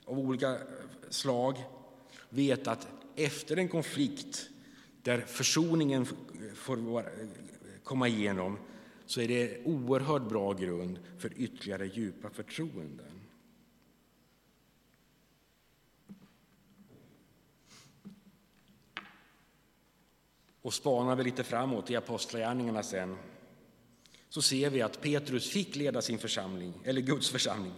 av 0.05 0.19
olika 0.19 0.59
slag 1.09 1.65
vet 2.29 2.67
att 2.67 2.89
efter 3.17 3.57
en 3.57 3.69
konflikt 3.69 4.51
där 5.03 5.21
försoningen 5.21 6.07
får 6.55 7.05
komma 7.85 8.09
igenom 8.09 8.59
så 9.07 9.21
är 9.21 9.29
det 9.29 9.65
oerhört 9.65 10.29
bra 10.29 10.53
grund 10.53 10.99
för 11.19 11.33
ytterligare 11.37 11.87
djupa 11.87 12.31
förtroenden. 12.31 13.21
Och 20.63 20.75
spanar 20.75 21.17
vi 21.17 21.25
lite 21.25 21.45
framåt 21.45 21.91
i 21.91 21.97
Apostlagärningarna 21.97 22.83
sen 22.83 23.17
så 24.29 24.43
ser 24.43 24.71
vi 24.71 24.83
att 24.83 25.01
Petrus 25.01 25.51
fick 25.51 25.77
leda 25.77 26.03
sin 26.03 26.19
församling, 26.19 26.75
eller 26.85 27.01
Guds 27.01 27.31
församling. 27.31 27.75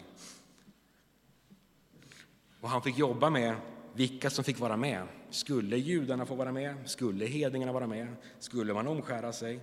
Och 2.63 2.69
han 2.69 2.83
fick 2.83 2.99
jobba 2.99 3.31
med 3.31 3.57
vilka 3.95 4.31
som 4.31 4.45
fick 4.45 4.61
vara 4.61 4.77
med. 4.77 5.07
Skulle 5.31 5.77
judarna 5.77 6.27
få 6.27 6.35
vara 6.35 6.53
med? 6.53 6.91
Skulle 6.91 7.27
hedningarna 7.27 7.73
vara 7.73 7.87
med? 7.87 8.17
Skulle 8.39 8.75
man 8.75 8.87
omskära 8.87 9.33
sig? 9.33 9.61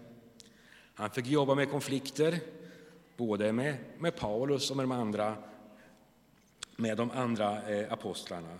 Han 0.93 1.09
fick 1.09 1.27
jobba 1.27 1.55
med 1.55 1.69
konflikter, 1.71 2.39
både 3.17 3.53
med, 3.53 3.77
med 3.99 4.15
Paulus 4.15 4.71
och 4.71 4.77
med 4.77 4.83
de 4.83 4.91
andra, 4.91 5.35
med 6.75 6.97
de 6.97 7.11
andra 7.11 7.69
eh, 7.69 7.93
apostlarna. 7.93 8.57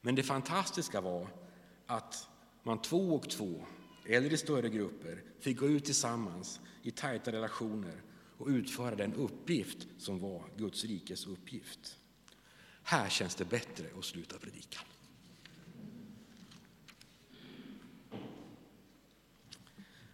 Men 0.00 0.14
det 0.14 0.22
fantastiska 0.22 1.00
var 1.00 1.28
att 1.86 2.28
man 2.62 2.82
två 2.82 3.14
och 3.14 3.30
två, 3.30 3.54
eller 4.06 4.32
i 4.32 4.36
större 4.36 4.68
grupper, 4.68 5.22
fick 5.40 5.58
gå 5.58 5.66
ut 5.68 5.84
tillsammans 5.84 6.60
i 6.82 6.90
tajta 6.90 7.32
relationer 7.32 8.02
och 8.38 8.46
utföra 8.46 8.94
den 8.94 9.14
uppgift 9.14 9.86
som 9.98 10.18
var 10.18 10.42
Guds 10.56 10.84
rikes 10.84 11.26
uppgift. 11.26 11.98
Här 12.82 13.08
känns 13.08 13.34
det 13.34 13.44
bättre 13.44 13.86
att 13.98 14.04
sluta 14.04 14.38
predika. 14.38 14.80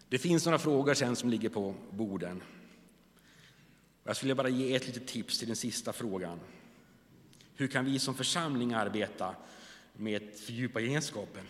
Det 0.09 0.19
finns 0.19 0.45
några 0.45 0.59
frågor 0.59 0.95
sen 0.95 1.17
som 1.17 1.31
ligger 1.31 1.49
på 1.49 1.75
borden. 1.91 2.43
Jag 4.05 4.17
skulle 4.17 4.35
bara 4.35 4.49
ge 4.49 4.75
ett 4.75 4.87
litet 4.87 5.07
tips 5.07 5.39
till 5.39 5.47
den 5.47 5.57
sista 5.57 5.93
frågan. 5.93 6.41
Hur 7.55 7.69
kan 7.69 7.85
vi 7.85 7.99
som 7.99 8.15
församling 8.15 8.73
arbeta 8.73 9.35
med 9.93 10.23
att 10.23 10.39
fördjupa 10.39 10.81
gemenskapen 10.81 11.45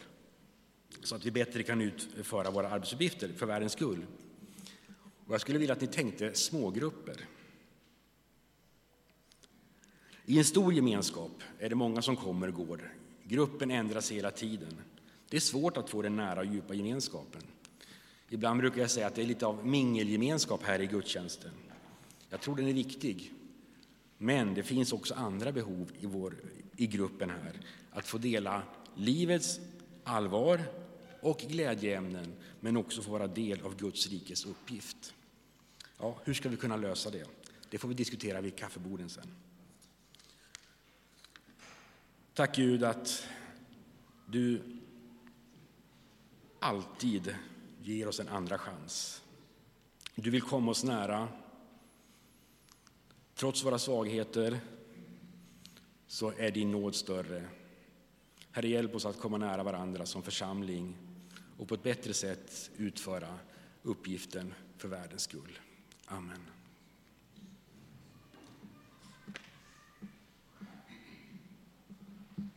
så 1.02 1.16
att 1.16 1.26
vi 1.26 1.31
bättre 1.31 1.62
kan 1.62 1.81
utföra 1.81 2.50
våra 2.50 2.68
arbetsuppgifter 2.68 3.33
för 3.37 3.46
världens 3.46 3.72
skull? 3.72 4.07
Och 5.26 5.35
jag 5.35 5.40
skulle 5.40 5.59
vilja 5.59 5.72
att 5.72 5.81
ni 5.81 5.87
tänkte 5.87 6.35
smågrupper. 6.35 7.24
I 10.31 10.38
en 10.38 10.45
stor 10.45 10.73
gemenskap 10.73 11.43
är 11.59 11.69
det 11.69 11.75
många 11.75 12.03
som 12.03 12.17
kommer 12.17 12.49
och 12.49 12.55
går. 12.55 12.93
Gruppen 13.25 13.71
ändras 13.71 14.12
hela 14.12 14.31
tiden. 14.31 14.81
Det 15.29 15.37
är 15.37 15.41
svårt 15.41 15.77
att 15.77 15.91
få 15.91 16.03
den 16.03 16.17
nära 16.17 16.41
och 16.41 16.47
djupa 16.47 16.75
gemenskapen. 16.75 17.43
Ibland 18.29 18.61
brukar 18.61 18.81
jag 18.81 18.91
säga 18.91 19.07
att 19.07 19.14
det 19.14 19.23
är 19.23 19.27
lite 19.27 19.47
av 19.47 19.67
mingelgemenskap 19.67 20.62
här 20.62 20.81
i 20.81 20.87
gudstjänsten. 20.87 21.51
Jag 22.31 22.41
tror 22.41 22.57
den 22.57 22.69
är 22.69 22.73
viktig. 22.73 23.33
Men 24.19 24.55
det 24.55 24.62
finns 24.62 24.93
också 24.93 25.14
andra 25.14 25.53
behov 25.53 25.93
i, 26.01 26.07
vår, 26.07 26.37
i 26.77 26.87
gruppen 26.87 27.31
här. 27.31 27.61
Att 27.91 28.07
få 28.07 28.19
dela 28.19 28.62
livets 28.95 29.61
allvar 30.05 30.61
och 31.21 31.38
glädjeämnen, 31.38 32.33
men 32.61 32.77
också 32.77 33.03
få 33.03 33.11
vara 33.11 33.27
del 33.27 33.61
av 33.61 33.77
Guds 33.77 34.09
rikes 34.09 34.47
uppgift. 34.47 35.14
Ja, 35.99 36.19
hur 36.25 36.35
ska 36.35 36.49
vi 36.49 36.57
kunna 36.57 36.77
lösa 36.77 37.11
det? 37.11 37.27
Det 37.71 37.79
får 37.79 37.88
vi 37.88 37.95
diskutera 37.95 38.41
vid 38.41 38.57
kaffeborden 38.57 39.09
sen. 39.09 39.27
Tack 42.38 42.57
Gud 42.57 42.85
att 42.85 43.27
du 44.27 44.62
alltid 46.61 47.35
ger 47.83 48.09
oss 48.09 48.20
en 48.20 48.29
andra 48.29 48.59
chans. 48.59 49.22
Du 50.14 50.31
vill 50.31 50.42
komma 50.42 50.70
oss 50.70 50.85
nära. 50.85 51.29
Trots 53.35 53.64
våra 53.64 53.79
svagheter 53.79 54.61
så 56.07 56.33
är 56.37 56.51
din 56.51 56.70
nåd 56.70 56.94
större. 56.94 57.48
Herre, 58.51 58.68
hjälp 58.68 58.94
oss 58.94 59.07
att 59.07 59.20
komma 59.20 59.38
nära 59.38 59.62
varandra 59.62 60.07
som 60.07 60.22
församling 60.22 60.96
och 61.59 61.68
på 61.68 61.74
ett 61.74 61.83
bättre 61.83 62.14
sätt 62.14 62.70
utföra 62.77 63.38
uppgiften 63.83 64.55
för 64.77 64.88
världens 64.88 65.22
skull. 65.22 65.59
Amen. 66.07 66.58